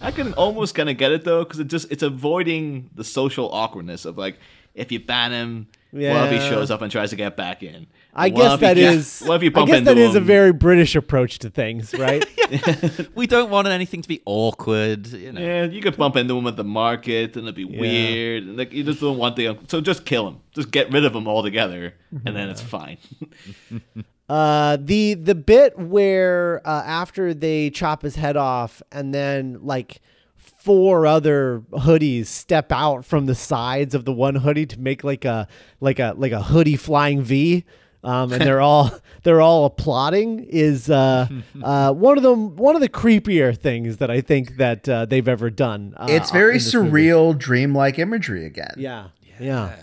I 0.00 0.10
can 0.10 0.32
almost 0.34 0.74
kind 0.74 0.88
of 0.88 0.96
get 0.96 1.12
it 1.12 1.24
though, 1.24 1.44
because 1.44 1.60
it 1.60 1.68
just 1.68 1.92
it's 1.92 2.02
avoiding 2.02 2.88
the 2.94 3.04
social 3.04 3.50
awkwardness 3.52 4.06
of 4.06 4.16
like 4.16 4.38
if 4.74 4.90
you 4.90 4.98
ban 5.00 5.30
him, 5.32 5.66
what 5.92 6.32
if 6.32 6.42
he 6.42 6.48
shows 6.48 6.70
up 6.70 6.80
and 6.82 6.90
tries 6.90 7.10
to 7.10 7.16
get 7.16 7.36
back 7.36 7.62
in? 7.62 7.86
I 8.16 8.30
What 8.30 8.36
guess 8.36 8.52
if 8.54 8.60
he 8.60 8.66
that 8.66 8.76
just- 8.76 9.22
is. 9.22 9.28
What 9.28 9.34
if 9.36 9.42
you 9.42 9.52
I 9.54 9.66
guess 9.66 9.78
into 9.80 9.94
that 9.94 9.98
is 9.98 10.14
a 10.14 10.20
very 10.20 10.52
British 10.52 10.96
approach 10.96 11.40
to 11.40 11.50
things, 11.50 11.92
right? 11.94 12.24
we 13.14 13.26
don't 13.26 13.50
want 13.50 13.68
anything 13.68 14.00
to 14.02 14.08
be 14.08 14.22
awkward. 14.24 15.08
You 15.08 15.32
know. 15.32 15.40
Yeah, 15.40 15.64
you 15.64 15.82
could 15.82 15.96
bump 15.98 16.16
into 16.16 16.38
him 16.38 16.46
at 16.46 16.56
the 16.56 16.64
market 16.64 17.36
and 17.36 17.44
it'd 17.44 17.54
be 17.54 17.64
weird. 17.66 18.44
And 18.44 18.56
like 18.56 18.72
you 18.72 18.82
just 18.82 19.00
don't 19.00 19.18
want 19.18 19.36
the 19.36 19.58
so 19.68 19.80
just 19.82 20.06
kill 20.06 20.26
him, 20.26 20.40
just 20.54 20.70
get 20.70 20.90
rid 20.90 21.04
of 21.04 21.14
him 21.14 21.28
altogether, 21.28 21.92
and 22.24 22.34
then 22.34 22.48
it's 22.48 22.62
fine. 22.62 22.96
Uh, 24.28 24.78
the 24.80 25.14
the 25.14 25.34
bit 25.34 25.78
where 25.78 26.62
uh, 26.66 26.82
after 26.86 27.34
they 27.34 27.68
chop 27.70 28.02
his 28.02 28.16
head 28.16 28.36
off 28.36 28.82
and 28.90 29.12
then 29.12 29.58
like 29.62 30.00
four 30.36 31.06
other 31.06 31.62
hoodies 31.72 32.26
step 32.26 32.72
out 32.72 33.04
from 33.04 33.26
the 33.26 33.34
sides 33.34 33.94
of 33.94 34.06
the 34.06 34.12
one 34.12 34.36
hoodie 34.36 34.64
to 34.64 34.80
make 34.80 35.04
like 35.04 35.26
a 35.26 35.46
like 35.80 35.98
a 35.98 36.14
like 36.16 36.32
a 36.32 36.42
hoodie 36.42 36.76
flying 36.76 37.20
V. 37.22 37.64
Um, 38.02 38.32
and 38.34 38.42
they're 38.42 38.60
all 38.60 38.90
they're 39.24 39.40
all 39.42 39.66
applauding 39.66 40.40
is 40.44 40.88
uh, 40.90 41.26
uh, 41.62 41.92
one 41.92 42.16
of 42.16 42.22
them 42.22 42.56
one 42.56 42.74
of 42.74 42.80
the 42.80 42.88
creepier 42.88 43.56
things 43.56 43.98
that 43.98 44.10
I 44.10 44.20
think 44.22 44.56
that 44.56 44.88
uh, 44.88 45.04
they've 45.04 45.28
ever 45.28 45.50
done. 45.50 45.94
Uh, 45.96 46.06
It's 46.08 46.30
very 46.30 46.54
this 46.54 46.72
movie. 46.74 46.90
surreal, 47.08 47.36
dreamlike 47.38 47.98
imagery 47.98 48.46
again. 48.46 48.74
Yeah. 48.78 49.08
Yeah. 49.38 49.74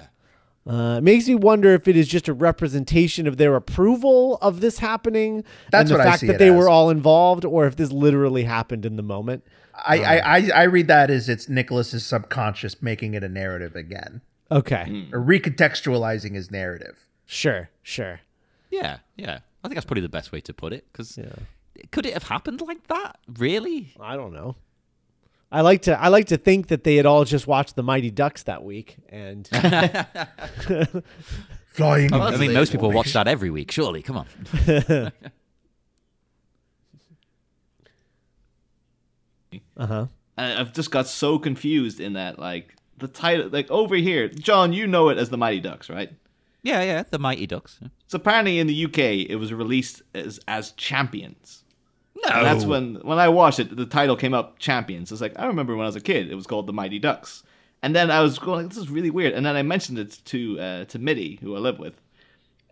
Uh, 0.68 0.96
it 1.00 1.04
makes 1.04 1.28
me 1.28 1.34
wonder 1.36 1.74
if 1.74 1.88
it 1.88 1.96
is 1.96 2.08
just 2.08 2.28
a 2.28 2.34
representation 2.34 3.26
of 3.28 3.38
their 3.38 3.56
approval 3.56 4.38
of 4.42 4.62
this 4.62 4.78
happening 4.78 5.44
That's 5.72 5.82
and 5.82 5.90
the 5.90 5.94
what 5.98 6.08
I 6.08 6.12
fact 6.12 6.20
see 6.20 6.28
that 6.28 6.38
they 6.38 6.50
as. 6.50 6.56
were 6.56 6.70
all 6.70 6.90
involved, 6.92 7.44
or 7.46 7.66
if 7.66 7.76
this 7.78 7.92
literally 7.92 8.44
happened 8.44 8.86
in 8.86 8.96
the 8.96 9.02
moment. 9.04 9.44
I, 9.74 9.98
I, 10.04 10.18
I, 10.38 10.50
I 10.54 10.64
read 10.64 10.88
that 10.88 11.10
as 11.10 11.30
it's 11.30 11.50
Nicholas's 11.50 12.06
subconscious 12.06 12.82
making 12.82 13.16
it 13.16 13.24
a 13.24 13.30
narrative 13.30 13.76
again, 13.76 14.22
Okay, 14.52 15.08
or 15.12 15.20
recontextualizing 15.20 16.36
his 16.36 16.52
narrative. 16.52 17.08
sure, 17.26 17.70
sure. 17.82 18.20
Yeah, 18.70 19.00
yeah. 19.18 19.40
I 19.64 19.68
think 19.68 19.76
that's 19.76 19.86
probably 19.86 20.02
the 20.02 20.10
best 20.10 20.32
way 20.32 20.42
to 20.42 20.54
put 20.54 20.74
it. 20.74 20.86
Because 20.92 21.18
yeah. 21.18 21.34
could 21.92 22.06
it 22.06 22.14
have 22.14 22.24
happened 22.24 22.62
like 22.62 22.88
that? 22.88 23.18
Really? 23.38 23.94
I 24.00 24.16
don't 24.16 24.34
know. 24.34 24.56
I 25.52 25.62
like 25.62 25.82
to 25.84 26.00
I 26.02 26.08
like 26.08 26.28
to 26.28 26.38
think 26.38 26.68
that 26.68 26.84
they 26.84 26.96
had 26.96 27.06
all 27.06 27.26
just 27.26 27.46
watched 27.46 27.76
the 27.76 27.84
Mighty 27.84 28.10
Ducks 28.10 28.44
that 28.44 28.64
week, 28.64 28.98
and 29.10 29.50
Flying. 31.72 32.14
I 32.14 32.36
mean, 32.36 32.54
most 32.54 32.72
people 32.74 32.92
watch 32.92 33.14
that 33.14 33.28
every 33.30 33.50
week. 33.50 33.72
Surely, 33.72 34.02
come 34.02 34.18
on. 34.18 34.28
uh 39.78 39.86
huh. 39.88 40.08
And 40.38 40.60
I've 40.60 40.74
just 40.74 40.92
got 40.92 41.08
so 41.08 41.40
confused 41.40 42.02
in 42.02 42.14
that 42.14 42.40
like 42.40 42.76
the 42.98 43.08
title 43.08 43.50
like 43.50 43.72
over 43.72 43.96
here, 43.96 44.28
Jon, 44.28 44.74
you 44.74 44.86
know 44.86 45.10
it 45.10 45.18
as 45.18 45.30
the 45.30 45.38
Mighty 45.38 45.62
Ducks, 45.62 45.90
right? 45.90 46.12
Yeah, 46.62 46.84
yeah. 46.84 47.04
The 47.10 47.20
Mighty 47.20 47.48
Ducks. 47.48 47.80
So 48.08 48.18
apparently 48.18 48.60
in 48.60 48.68
the 48.68 48.86
UK 48.86 49.30
it 49.30 49.38
was 49.38 49.54
released 49.54 50.02
as 50.14 50.40
as 50.48 50.72
Champions. 50.72 51.64
And 52.30 52.46
that's 52.46 52.66
when 52.66 52.96
when 53.04 53.18
I 53.20 53.30
watched 53.30 53.60
it, 53.60 53.76
the 53.76 53.86
title 53.86 54.16
came 54.16 54.34
up, 54.34 54.60
Champions. 54.60 55.12
It's 55.12 55.22
like 55.22 55.38
I 55.40 55.46
remember 55.48 55.76
when 55.76 55.84
I 55.84 55.88
was 55.88 55.96
a 55.96 56.02
kid, 56.02 56.30
it 56.32 56.36
was 56.36 56.46
called 56.48 56.68
the 56.68 56.74
Mighty 56.74 57.00
Ducks. 57.00 57.44
And 57.84 57.96
then 57.96 58.12
I 58.12 58.22
was 58.22 58.38
going, 58.38 58.68
this 58.68 58.78
is 58.78 58.90
really 58.92 59.10
weird. 59.10 59.34
And 59.34 59.44
then 59.46 59.56
I 59.56 59.64
mentioned 59.64 59.98
it 59.98 60.20
to 60.26 60.60
uh, 60.60 60.86
to 60.86 61.00
Mitty, 61.00 61.40
who 61.42 61.56
I 61.56 61.60
live 61.60 61.80
with, 61.80 61.96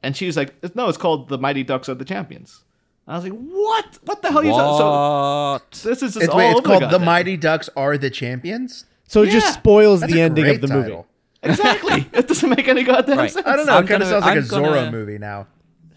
and 0.03 0.15
she 0.15 0.27
was 0.27 0.37
like, 0.37 0.53
"No, 0.75 0.87
it's 0.87 0.97
called 0.99 1.29
the 1.29 1.37
Mighty 1.39 1.63
Ducks 1.63 1.89
are 1.89 1.95
the 1.95 2.05
champions." 2.05 2.63
And 3.07 3.15
I 3.15 3.17
was 3.17 3.23
like, 3.27 3.33
"What? 3.39 3.97
What 4.05 4.21
the 4.21 4.31
hell?" 4.31 4.43
You 4.43 4.53
so 4.53 5.59
this 5.89 6.03
is 6.03 6.13
just 6.13 6.17
It's, 6.25 6.27
all 6.29 6.37
wait, 6.37 6.51
it's 6.51 6.61
called 6.61 6.83
The 6.83 6.87
goddamn- 6.87 7.05
Mighty 7.05 7.37
Ducks 7.37 7.69
Are 7.75 7.97
the 7.97 8.11
Champions. 8.11 8.85
So 9.07 9.23
it 9.23 9.27
Yeah. 9.27 9.31
just 9.39 9.53
spoils 9.55 10.01
That's 10.01 10.13
the 10.13 10.21
ending 10.21 10.47
of 10.47 10.61
the 10.61 10.67
movie. 10.67 10.97
Exactly. 11.41 12.07
it 12.13 12.27
doesn't 12.27 12.49
make 12.49 12.67
any 12.67 12.83
goddamn 12.83 13.17
Right. 13.17 13.31
sense. 13.31 13.47
I 13.47 13.55
don't 13.55 13.65
know. 13.65 13.77
I'm 13.77 13.85
it 13.85 13.87
kind 13.87 14.03
of 14.03 14.09
gonna- 14.09 14.21
sounds 14.21 14.25
like 14.25 14.35
a 14.35 14.55
I'm 14.55 14.63
Zorro 14.63 14.73
gonna- 14.75 14.91
movie 14.91 15.17
now. 15.17 15.47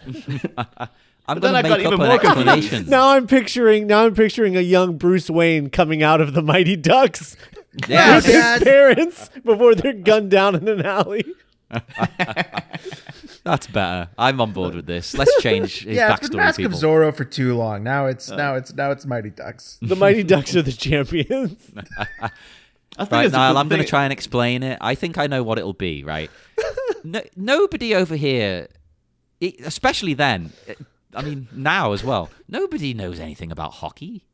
I'm 1.26 1.38
then 1.40 1.52
going 1.52 1.54
I 1.56 1.62
to 1.62 1.68
got 1.68 1.78
make 1.78 1.86
up 1.86 1.92
even 1.92 2.00
an 2.02 2.08
more 2.08 2.18
confused. 2.18 2.48
explanation. 2.48 2.90
Now 2.90 3.10
I'm 3.10 3.26
picturing 3.26 3.86
now 3.86 4.04
I'm 4.06 4.14
picturing 4.14 4.56
a 4.56 4.60
young 4.60 4.96
Bruce 4.98 5.30
Wayne 5.30 5.70
coming 5.70 6.02
out 6.02 6.20
of 6.20 6.34
the 6.34 6.42
Mighty 6.42 6.74
Ducks 6.76 7.36
Yeah, 7.88 8.16
with 8.16 8.26
his 8.26 8.62
parents 8.62 9.30
before 9.44 9.74
they're 9.74 9.92
gunned 9.92 10.30
down 10.30 10.54
in 10.56 10.66
an 10.68 10.84
alley. 10.84 11.24
that's 13.44 13.66
better. 13.68 14.08
I'm 14.18 14.40
on 14.40 14.52
board 14.52 14.74
with 14.74 14.86
this. 14.86 15.14
Let's 15.16 15.40
change 15.42 15.84
his 15.84 15.96
Yeah, 15.96 16.12
it's 16.14 16.28
been 16.28 16.30
backstory, 16.30 16.36
Mask 16.44 16.56
people. 16.58 16.74
of 16.76 16.80
Zorro 16.82 17.14
for 17.16 17.24
too 17.24 17.56
long. 17.56 17.82
Now 17.82 18.06
it's 18.06 18.30
uh. 18.30 18.36
now 18.36 18.54
it's 18.56 18.72
now 18.74 18.90
it's 18.90 19.06
Mighty 19.06 19.30
Ducks. 19.30 19.78
The 19.82 19.96
Mighty 19.96 20.22
Ducks 20.22 20.54
are 20.56 20.62
the 20.62 20.72
champions. 20.86 21.56
I 22.98 23.04
think 23.06 23.10
right, 23.12 23.32
Niall, 23.32 23.56
I'm 23.56 23.68
going 23.68 23.80
to 23.80 23.88
try 23.88 24.04
and 24.04 24.12
explain 24.12 24.62
it. 24.62 24.76
I 24.80 24.94
think 24.94 25.16
I 25.18 25.26
know 25.26 25.42
what 25.42 25.58
it'll 25.58 25.72
be, 25.72 26.04
right? 26.04 26.30
no, 27.04 27.22
nobody 27.36 27.94
over 27.94 28.16
here, 28.16 28.68
especially 29.64 30.12
then, 30.14 30.52
it- 30.66 30.78
I 31.14 31.22
mean, 31.22 31.48
now 31.52 31.92
as 31.92 32.02
well, 32.02 32.30
nobody 32.48 32.94
knows 32.94 33.20
anything 33.20 33.52
about 33.52 33.72
hockey. 33.74 34.24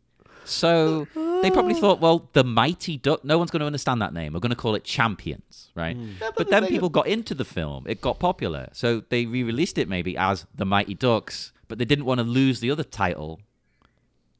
So 0.44 1.06
they 1.42 1.50
probably 1.50 1.74
oh. 1.74 1.80
thought, 1.80 2.00
well, 2.00 2.28
the 2.32 2.42
Mighty 2.42 2.96
Duck, 2.96 3.22
no 3.22 3.36
one's 3.36 3.50
going 3.50 3.60
to 3.60 3.66
understand 3.66 4.00
that 4.00 4.14
name. 4.14 4.32
We're 4.32 4.40
going 4.40 4.50
to 4.50 4.56
call 4.56 4.74
it 4.74 4.82
Champions, 4.84 5.70
right? 5.74 5.94
Hmm. 5.94 6.12
but 6.20 6.36
but 6.36 6.50
then 6.50 6.62
thing- 6.62 6.72
people 6.72 6.88
got 6.88 7.06
into 7.06 7.34
the 7.34 7.44
film. 7.44 7.84
It 7.86 8.00
got 8.00 8.18
popular. 8.18 8.68
So 8.72 9.02
they 9.10 9.26
re 9.26 9.42
released 9.42 9.76
it 9.76 9.88
maybe 9.88 10.16
as 10.16 10.46
the 10.54 10.64
Mighty 10.64 10.94
Ducks, 10.94 11.52
but 11.68 11.78
they 11.78 11.84
didn't 11.84 12.06
want 12.06 12.18
to 12.18 12.24
lose 12.24 12.60
the 12.60 12.70
other 12.70 12.84
title 12.84 13.40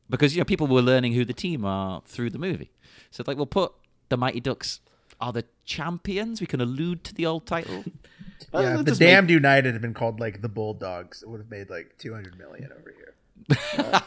because 0.09 0.35
you 0.35 0.41
know 0.41 0.45
people 0.45 0.67
were 0.67 0.81
learning 0.81 1.13
who 1.13 1.25
the 1.25 1.35
team 1.35 1.65
are 1.65 2.03
through 2.07 2.31
the 2.31 2.39
movie. 2.39 2.71
So 3.11 3.21
it's 3.21 3.29
like 3.29 3.37
we'll 3.37 3.47
put 3.47 3.73
the 4.09 4.17
Mighty 4.17 4.41
Ducks 4.41 4.81
are 5.21 5.33
the 5.33 5.45
champions. 5.65 6.41
We 6.41 6.47
can 6.47 6.61
allude 6.61 7.05
to 7.05 7.15
the 7.15 7.27
old 7.27 7.47
title. 7.47 7.85
Yeah, 8.53 8.79
if 8.79 8.85
the 8.85 8.91
just 8.93 9.01
make- 9.01 9.09
Damned 9.11 9.31
United 9.31 9.73
had 9.75 9.83
been 9.83 9.95
called 9.95 10.21
like 10.21 10.43
the 10.43 10.49
Bulldogs, 10.49 11.23
it 11.23 11.29
would 11.29 11.41
have 11.41 11.51
made 11.51 11.71
like 11.71 11.97
200 11.99 12.39
million 12.39 12.71
over 12.73 12.95
here. 12.97 13.15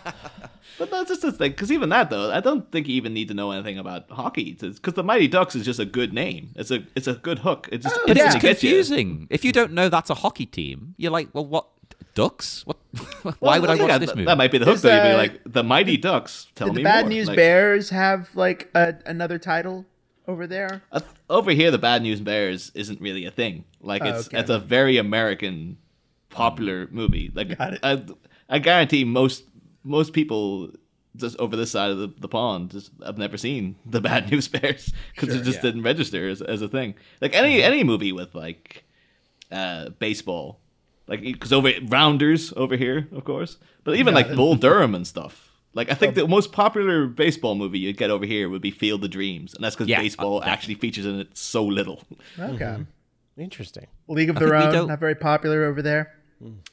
But 0.77 0.89
that's 0.89 1.09
just 1.09 1.21
the 1.21 1.31
thing, 1.31 1.51
because 1.51 1.71
even 1.71 1.89
that 1.89 2.09
though, 2.09 2.31
I 2.31 2.39
don't 2.39 2.71
think 2.71 2.87
you 2.87 2.95
even 2.95 3.13
need 3.13 3.27
to 3.27 3.33
know 3.33 3.51
anything 3.51 3.77
about 3.77 4.09
hockey, 4.09 4.53
because 4.53 4.93
the 4.93 5.03
Mighty 5.03 5.27
Ducks 5.27 5.53
is 5.55 5.65
just 5.65 5.79
a 5.79 5.85
good 5.85 6.13
name. 6.13 6.51
It's 6.55 6.71
a 6.71 6.83
it's 6.95 7.07
a 7.07 7.13
good 7.15 7.39
hook. 7.39 7.67
It 7.71 7.79
just 7.79 7.95
But 8.07 8.11
it's 8.17 8.21
instantly 8.21 8.49
gets 8.49 8.63
you. 8.63 8.69
confusing. 8.69 9.27
If 9.29 9.43
you 9.43 9.51
don't 9.51 9.73
know 9.73 9.89
that's 9.89 10.09
a 10.09 10.15
hockey 10.15 10.45
team, 10.45 10.95
you're 10.97 11.11
like, 11.11 11.29
well, 11.33 11.45
what 11.45 11.67
ducks? 12.15 12.65
What? 12.65 12.77
Why 13.23 13.33
Well, 13.39 13.61
would 13.61 13.69
I 13.69 13.73
yeah, 13.75 13.83
watch 13.85 13.99
this 13.99 14.09
movie? 14.15 14.25
That 14.25 14.37
might 14.37 14.51
be 14.51 14.57
the 14.59 14.65
hook 14.65 14.75
Is, 14.75 14.81
though. 14.81 14.95
You'd 14.95 15.11
be 15.11 15.17
like 15.17 15.41
the 15.45 15.63
Mighty 15.63 15.97
Ducks. 15.97 16.47
Tell 16.55 16.67
Did 16.67 16.77
me 16.77 16.81
the 16.81 16.83
Bad 16.85 17.05
more. 17.05 17.09
News 17.09 17.27
Like, 17.27 17.35
Bears 17.35 17.89
have 17.89 18.29
like 18.35 18.69
a, 18.73 18.95
another 19.05 19.37
title 19.37 19.85
over 20.27 20.47
there? 20.47 20.81
uh, 20.91 21.01
over 21.29 21.51
here, 21.51 21.71
the 21.71 21.77
Bad 21.77 22.01
News 22.01 22.21
Bears 22.21 22.71
isn't 22.75 23.01
really 23.01 23.25
a 23.25 23.31
thing. 23.31 23.65
Like 23.81 24.01
Oh, 24.03 24.07
it's 24.09 24.27
okay. 24.27 24.39
it's 24.39 24.49
a 24.49 24.59
very 24.59 24.97
American, 24.97 25.77
popular 26.29 26.87
movie. 26.91 27.31
Like 27.33 27.57
Got 27.57 27.73
it. 27.73 27.79
I, 27.83 28.03
I 28.49 28.59
guarantee 28.59 29.03
most 29.03 29.43
most 29.83 30.13
people 30.13 30.71
just 31.17 31.35
over 31.39 31.55
this 31.57 31.71
side 31.71 31.91
of 31.91 31.97
the, 31.97 32.07
the 32.19 32.27
pond 32.29 32.71
just 32.71 32.91
have 33.05 33.17
never 33.17 33.35
seen 33.35 33.75
the 33.85 33.99
Bad 34.09 34.31
News 34.31 34.47
Bears 34.47 34.93
because 35.13 35.29
Sure, 35.29 35.41
it 35.41 35.43
just 35.45 35.57
yeah. 35.57 35.61
didn't 35.63 35.83
register 35.83 36.29
as, 36.29 36.41
as 36.41 36.61
a 36.61 36.67
thing. 36.69 36.95
Like 37.19 37.35
any 37.35 37.61
any 37.63 37.83
movie 37.83 38.11
with 38.13 38.33
like 38.35 38.83
uh, 39.51 39.89
baseball, 39.99 40.59
like 41.07 41.21
because 41.21 41.51
over 41.51 41.71
Rounders 41.87 42.53
over 42.55 42.77
here, 42.77 43.07
of 43.11 43.23
course, 43.25 43.57
but 43.83 43.95
even 43.95 44.13
like 44.13 44.33
Bull 44.35 44.55
Durham 44.55 44.95
and 44.95 45.05
stuff. 45.05 45.50
Like 45.73 45.89
I 45.89 45.93
think 45.93 46.15
the 46.15 46.27
most 46.27 46.51
popular 46.51 47.07
baseball 47.07 47.55
movie 47.55 47.79
you'd 47.79 47.97
get 47.97 48.09
over 48.09 48.25
here 48.25 48.49
would 48.49 48.61
be 48.61 48.71
Field 48.71 49.03
of 49.05 49.09
Dreams, 49.09 49.53
and 49.53 49.63
that's 49.63 49.75
because 49.75 49.87
Yeah, 49.87 50.01
baseball 50.01 50.41
uh, 50.41 50.45
actually 50.45 50.75
features 50.75 51.05
in 51.05 51.19
it 51.19 51.37
so 51.37 51.63
little. 51.63 52.03
Okay. 52.37 52.77
Interesting. 53.37 53.87
League 54.09 54.29
of 54.29 54.35
I 54.37 54.39
Their 54.41 54.49
think 54.49 54.59
we 54.61 54.65
Own, 54.67 54.73
don't- 54.73 54.87
not 54.89 54.99
very 54.99 55.15
popular 55.15 55.63
over 55.65 55.81
there. 55.81 56.13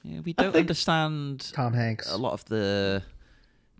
Yeah, 0.02 0.20
we 0.24 0.32
don't 0.32 0.56
understand 0.56 1.50
Tom 1.52 1.74
Hanks. 1.74 2.10
a 2.10 2.16
lot 2.16 2.32
of 2.32 2.44
the 2.46 3.02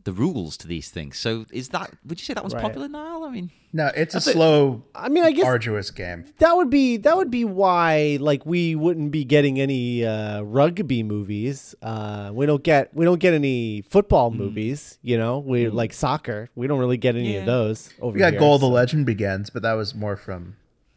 the 0.09 0.13
rules 0.15 0.57
to 0.57 0.67
these 0.67 0.89
things. 0.91 1.19
So 1.19 1.45
is 1.53 1.69
that? 1.77 1.91
Would 2.07 2.19
you 2.21 2.25
say 2.25 2.33
that 2.35 2.43
was 2.43 2.55
Right. 2.55 2.63
popular, 2.63 2.89
Niall? 2.89 3.25
I 3.25 3.31
mean, 3.31 3.51
No, 3.75 3.91
it's 3.95 4.15
a 4.15 4.21
slow, 4.23 4.83
I 4.95 5.11
mean, 5.11 5.23
I 5.23 5.33
guess 5.33 5.45
arduous 5.45 5.91
game. 5.91 6.25
that 6.39 6.57
would 6.57 6.71
be 6.71 6.97
that 6.97 7.15
would 7.19 7.31
be 7.31 7.45
why 7.45 8.17
like 8.19 8.47
we 8.47 8.75
wouldn't 8.75 9.11
be 9.13 9.25
getting 9.25 9.61
any 9.61 10.07
uh, 10.07 10.41
rugby 10.43 11.03
movies. 11.03 11.75
Uh, 11.83 12.31
we 12.33 12.47
don't 12.47 12.63
get 12.63 12.95
we 12.95 13.05
don't 13.05 13.21
get 13.21 13.35
any 13.35 13.83
football 13.83 14.31
movies. 14.31 14.99
You 15.03 15.19
know, 15.19 15.41
we 15.41 15.69
like 15.69 15.93
soccer. 15.93 16.49
We 16.55 16.67
don't 16.67 16.79
really 16.79 16.97
get 16.97 17.15
any 17.15 17.35
Yeah. 17.35 17.41
of 17.41 17.47
those 17.47 17.91
over 18.01 18.15
We 18.15 18.19
got 18.21 18.33
here. 18.33 18.41
Goal 18.41 18.59
the 18.59 18.67
Legend 18.81 19.05
Begins, 19.05 19.51
but 19.51 19.61
that 19.63 19.75
was 19.75 19.95
more 19.95 20.17
from 20.17 20.57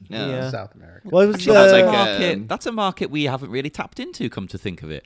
Yeah. 0.09 0.27
Yeah. 0.29 0.49
South 0.49 0.73
America. 0.73 1.09
Well, 1.11 1.23
it 1.23 1.27
was 1.27 1.35
Actually, 1.35 1.53
the, 1.55 1.59
that's, 1.61 1.73
like, 1.73 1.83
a 1.83 1.89
uh, 1.89 1.91
market, 1.91 2.35
um, 2.37 2.47
that's 2.47 2.65
a 2.65 2.71
market 2.71 3.11
we 3.11 3.23
haven't 3.25 3.51
really 3.51 3.69
tapped 3.69 3.99
into. 3.99 4.29
Come 4.29 4.47
to 4.47 4.57
think 4.57 4.81
of 4.83 4.89
it, 4.89 5.03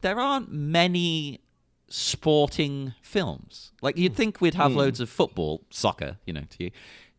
there 0.00 0.18
aren't 0.20 0.52
many 0.52 1.40
sporting 1.88 2.94
films. 3.02 3.72
Like 3.82 3.96
you'd 3.96 4.14
think 4.14 4.40
we'd 4.40 4.54
Hmm. 4.54 4.60
have 4.62 4.72
loads 4.74 5.00
of 5.00 5.08
football, 5.08 5.64
soccer. 5.70 6.18
You 6.26 6.32
know, 6.34 6.42
to 6.50 6.64
you, 6.64 6.70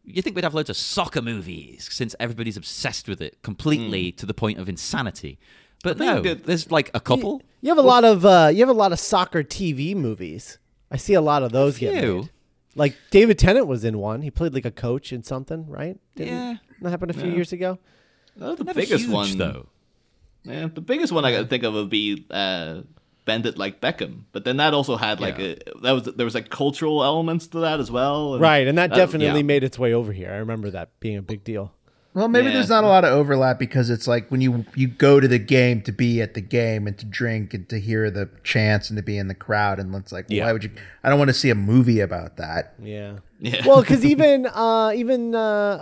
you 0.03 0.21
think 0.21 0.36
we'd 0.36 0.43
have 0.43 0.53
loads 0.55 0.69
of 0.69 0.77
soccer 0.77 1.21
movies 1.21 1.88
since 1.91 2.15
everybody's 2.19 2.58
obsessed 2.58 3.08
with 3.08 3.21
it 3.21 3.41
completely 3.43 4.12
to 4.13 4.25
the 4.25 4.34
point 4.34 4.58
of 4.60 4.67
insanity. 4.69 5.38
But 5.84 5.97
no, 5.97 6.21
that- 6.21 6.45
there's 6.45 6.71
like 6.71 6.89
a 6.93 6.99
couple. 6.99 7.41
you 7.62 7.69
have 7.69 7.77
a 7.77 7.82
lot 7.82 8.03
of 8.03 8.25
uh, 8.25 8.49
you 8.53 8.60
have 8.60 8.69
a 8.69 8.73
lot 8.79 8.91
of 8.91 8.99
soccer 8.99 9.43
TV 9.43 9.95
movies. 9.95 10.58
I 10.91 10.97
see 10.97 11.13
a 11.13 11.21
lot 11.21 11.43
of 11.43 11.51
those 11.51 11.77
get 11.77 12.01
few. 12.01 12.15
made. 12.21 12.29
Like 12.75 12.95
David 13.12 13.38
Tennant 13.39 13.67
was 13.67 13.84
in 13.84 13.97
one. 13.97 14.21
He 14.21 14.32
played 14.32 14.53
like 14.53 14.65
a 14.65 14.71
coach 14.71 15.12
in 15.13 15.23
something, 15.23 15.67
right? 15.67 15.97
Didn't 16.15 16.34
Yeah. 16.34 16.55
that 16.82 16.89
happened 16.89 17.12
a 17.12 17.13
few 17.13 17.29
years 17.32 17.51
ago. 17.51 17.77
Uh, 18.39 18.55
the 18.55 18.63
Never 18.63 18.79
biggest 18.82 19.03
huge 19.05 19.13
one 19.13 19.38
though. 19.38 19.67
Yeah, 20.43 20.67
the 20.73 20.79
biggest 20.82 21.12
one 21.12 21.25
I 21.25 21.32
can 21.34 21.47
think 21.47 21.63
of 21.63 21.73
would 21.73 21.89
be 21.89 22.25
uh, 22.32 22.82
"Bend 23.30 23.46
It 23.46 23.58
Like 23.63 23.76
Beckham," 23.86 24.13
but 24.34 24.42
then 24.46 24.58
that 24.58 24.74
also 24.74 24.96
had 24.98 25.20
like 25.20 25.38
Yeah. 25.38 25.56
a 25.78 25.82
that 25.84 25.92
was 25.98 26.04
there 26.18 26.26
was 26.30 26.36
like 26.39 26.50
cultural 26.50 27.04
elements 27.12 27.46
to 27.54 27.60
that 27.65 27.80
as 27.80 27.89
well. 27.92 28.34
and 28.34 28.42
Right, 28.42 28.65
and 28.68 28.76
that 28.78 28.89
that- 28.89 28.96
definitely 29.02 29.42
yeah. 29.42 29.54
made 29.54 29.63
its 29.70 29.78
way 29.78 29.92
over 29.94 30.12
here. 30.20 30.32
I 30.32 30.38
remember 30.46 30.70
that 30.72 30.88
being 31.00 31.18
a 31.18 31.22
big 31.34 31.44
deal. 31.44 31.65
Well, 32.15 32.28
maybe 32.28 32.48
Yeah. 32.48 32.54
there's 32.56 32.70
not 32.78 32.84
a 32.84 32.88
lot 32.96 33.04
of 33.06 33.12
overlap 33.13 33.60
because 33.60 33.92
it's 33.92 34.08
like 34.08 34.30
when 34.32 34.42
you 34.42 34.65
you 34.76 34.88
go 34.88 35.20
to 35.20 35.28
the 35.28 35.38
game 35.58 35.78
to 35.84 35.92
be 35.92 36.22
at 36.26 36.34
the 36.34 36.42
game 36.42 36.88
and 36.88 36.98
to 36.98 37.06
drink 37.06 37.54
and 37.54 37.70
to 37.70 37.80
hear 37.80 38.10
the 38.10 38.28
chants 38.44 38.89
and 38.89 38.98
to 38.98 39.04
be 39.04 39.15
in 39.22 39.28
the 39.28 39.36
crowd 39.36 39.78
and 39.80 39.94
it's 39.96 40.12
like 40.12 40.26
Yeah. 40.28 40.46
why 40.46 40.52
would 40.54 40.63
you? 40.63 40.72
I 41.04 41.10
don't 41.10 41.20
want 41.20 41.30
to 41.30 41.39
see 41.44 41.52
a 41.52 41.56
movie 41.72 42.00
about 42.10 42.38
that. 42.38 42.74
Yeah. 42.84 43.12
Yeah. 43.39 43.62
Well, 43.68 43.82
because 43.82 44.04
even 44.13 44.48
uh, 44.48 44.92
even 44.96 45.36
uh, 45.36 45.39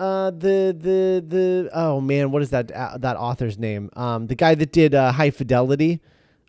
uh, 0.08 0.30
the 0.32 0.76
the 0.88 1.00
the 1.36 1.70
oh 1.74 2.02
man, 2.02 2.30
what 2.32 2.42
is 2.42 2.50
that 2.50 2.72
uh, 2.74 2.98
that 3.06 3.16
author's 3.16 3.58
name? 3.58 3.90
Um, 3.96 4.28
the 4.28 4.36
guy 4.36 4.54
that 4.62 4.72
did 4.74 4.94
uh, 4.94 5.14
High 5.14 5.32
Fidelity. 5.32 6.02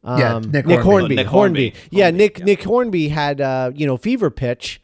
Um, 0.04 0.18
Yeah, 0.20 0.38
Nick 0.38 0.66
Nick 0.66 0.80
Hornby. 0.80 0.82
Hornby. 0.82 1.14
Nick 1.16 1.26
Hornby. 1.26 1.60
Hornby. 1.70 1.74
Yeah, 1.90 2.04
Hornby, 2.04 2.18
Nick 2.18 2.38
yeah. 2.38 2.44
Nick 2.44 2.62
Hornby 2.62 3.08
had 3.08 3.40
uh, 3.40 3.70
you 3.74 3.86
know 3.86 3.96
Fever 3.96 4.30
Pitch, 4.30 4.80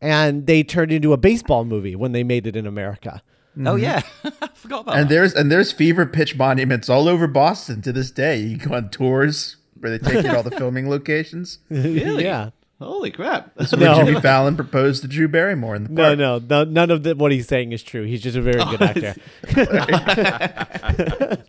and 0.00 0.46
they 0.46 0.62
turned 0.62 0.92
into 0.92 1.12
a 1.12 1.16
baseball 1.16 1.64
movie 1.64 1.96
when 1.96 2.12
they 2.12 2.22
made 2.24 2.46
it 2.46 2.56
in 2.56 2.66
America. 2.66 3.22
Oh 3.64 3.74
yeah, 3.76 4.02
I 4.24 4.48
forgot 4.54 4.82
about 4.82 4.96
And 4.96 5.04
that. 5.08 5.14
there's 5.14 5.34
and 5.34 5.50
there's 5.50 5.72
fever 5.72 6.06
pitch 6.06 6.36
monuments 6.36 6.88
all 6.88 7.08
over 7.08 7.26
Boston 7.26 7.82
to 7.82 7.92
this 7.92 8.10
day. 8.12 8.36
You 8.38 8.56
go 8.58 8.74
on 8.74 8.90
tours 8.90 9.56
where 9.78 9.90
they 9.90 9.98
take 9.98 10.22
you 10.22 10.30
to 10.30 10.36
all 10.36 10.42
the 10.44 10.50
filming 10.56 10.88
locations. 10.88 11.58
Really? 11.68 12.24
yeah. 12.24 12.50
Holy 12.78 13.10
crap! 13.10 13.54
Where 13.56 13.66
No. 13.78 14.02
Jimmy 14.04 14.18
Fallon 14.22 14.56
proposed 14.56 15.02
to 15.02 15.08
Drew 15.08 15.28
Barrymore 15.28 15.74
in 15.74 15.84
the 15.84 15.90
No, 15.90 16.02
park. 16.04 16.18
no, 16.18 16.38
no, 16.38 16.64
none 16.64 16.90
of 16.90 17.02
the, 17.02 17.14
what 17.14 17.30
he's 17.32 17.46
saying 17.48 17.72
is 17.72 17.82
true. 17.82 18.04
He's 18.04 18.22
just 18.22 18.36
a 18.38 18.40
very 18.40 18.64
good 18.64 18.80
actor. 18.80 19.14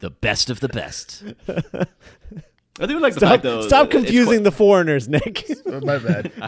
the 0.01 0.13
best 0.21 0.49
of 0.49 0.59
the 0.59 0.67
best. 0.69 1.23
I 2.79 2.85
do 2.85 2.99
like 2.99 3.13
the 3.13 3.19
Stop, 3.19 3.29
fact 3.31 3.43
though. 3.43 3.61
stop 3.67 3.89
that 3.91 3.97
it's 3.97 4.05
confusing 4.05 4.43
the 4.43 4.51
foreigners, 4.51 5.07
Nick. 5.09 5.45
Oh, 5.71 5.79
my 5.81 5.97
bad. 5.99 6.31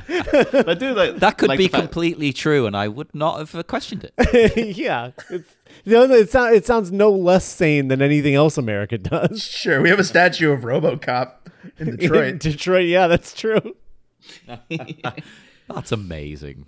I 0.67 0.73
do 0.73 0.93
like 0.93 1.17
That 1.17 1.37
could 1.37 1.47
like 1.49 1.57
be 1.57 1.65
the 1.67 1.71
fact- 1.71 1.81
completely 1.83 2.33
true, 2.33 2.65
and 2.65 2.75
I 2.75 2.87
would 2.89 3.13
not 3.15 3.39
have 3.39 3.55
uh, 3.55 3.63
questioned 3.63 4.09
it. 4.17 4.77
yeah. 4.77 5.11
It's, 5.29 5.49
you 5.85 5.93
know, 5.93 6.03
it, 6.03 6.29
sound, 6.29 6.55
it 6.55 6.65
sounds 6.65 6.91
no 6.91 7.09
less 7.11 7.45
sane 7.45 7.87
than 7.87 8.01
anything 8.01 8.35
else 8.35 8.57
America 8.57 8.97
does. 8.97 9.43
Sure, 9.43 9.81
we 9.81 9.89
have 9.89 9.99
a 9.99 10.03
statue 10.03 10.51
of 10.51 10.61
RoboCop 10.61 11.31
in 11.79 11.87
In 11.89 11.95
Detroit. 11.97 12.39
Detroit, 12.39 12.87
yeah, 12.87 13.07
that's 13.07 13.33
true. 13.33 13.75
That's 15.69 15.91
amazing. 15.93 16.65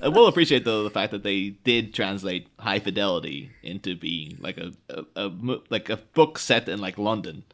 I 0.00 0.08
will 0.08 0.26
appreciate 0.26 0.64
though 0.64 0.84
the 0.84 0.90
fact 0.90 1.12
that 1.12 1.22
they 1.22 1.50
did 1.64 1.94
translate 1.94 2.48
High 2.58 2.78
Fidelity 2.80 3.50
into 3.62 3.96
being 3.96 4.36
like 4.40 4.58
a, 4.58 4.72
a, 4.90 5.04
a 5.26 5.30
like 5.70 5.88
a 5.88 5.96
book 5.96 6.38
set 6.38 6.68
in 6.68 6.78
like 6.80 6.98
London 6.98 7.44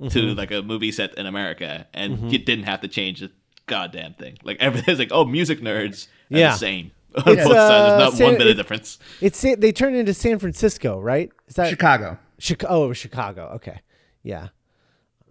to 0.00 0.04
Mm-hmm. 0.08 0.38
like 0.38 0.50
a 0.50 0.62
movie 0.62 0.92
set 0.92 1.16
in 1.16 1.26
America, 1.26 1.86
and 1.94 2.30
you 2.32 2.38
didn't 2.38 2.64
have 2.64 2.80
to 2.82 2.88
change 2.88 3.22
it 3.22 3.32
goddamn 3.66 4.14
thing. 4.14 4.36
Like 4.44 4.58
everything's 4.60 4.98
like, 4.98 5.10
oh, 5.10 5.24
music 5.24 5.60
nerds, 5.60 6.06
are 6.32 6.38
Yeah. 6.38 6.52
the 6.52 6.58
same. 6.58 6.90
On 7.16 7.22
both 7.24 7.38
It's, 7.38 7.42
sides, 7.46 7.56
uh, 7.56 7.88
there's 7.96 8.00
not 8.10 8.12
San- 8.12 8.26
one 8.26 8.38
bit 8.38 8.46
it- 8.46 8.50
of 8.50 8.56
difference. 8.58 8.98
It's 9.22 9.40
they 9.40 9.72
turned 9.72 9.96
into 9.96 10.12
San 10.12 10.38
Francisco, 10.38 11.00
right? 11.00 11.30
Is 11.48 11.54
that 11.54 11.70
Chicago. 11.70 12.18
Chicago? 12.38 12.74
Oh, 12.74 12.84
it 12.84 12.88
was 12.88 12.98
Chicago. 12.98 13.52
Okay, 13.54 13.80
yeah, 14.22 14.48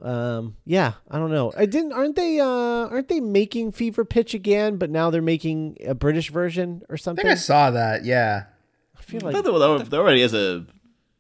um, 0.02 0.56
yeah. 0.66 0.94
I 1.12 1.20
don't 1.20 1.32
know. 1.32 1.54
I 1.56 1.66
didn't. 1.68 1.94
Aren't 1.94 2.16
they? 2.16 2.40
Uh, 2.40 2.46
aren't 2.88 3.08
they 3.08 3.20
making 3.20 3.72
Fever 3.72 4.04
Pitch 4.04 4.34
again? 4.34 4.78
But 4.78 4.90
now 4.90 5.10
they're 5.12 5.22
making 5.22 5.78
a 5.86 5.94
British 5.94 6.32
version 6.32 6.82
or 6.90 6.96
I 6.96 6.98
something. 6.98 7.24
think 7.24 7.32
I 7.32 7.36
saw 7.36 7.72
that. 7.72 8.04
Yeah. 8.06 8.46
I 8.98 9.02
feel 9.04 9.22
like 9.22 9.36
thought 9.36 9.44
there, 9.44 9.60
there, 9.78 9.86
there 9.86 10.00
already 10.02 10.22
is 10.22 10.34
a 10.34 10.66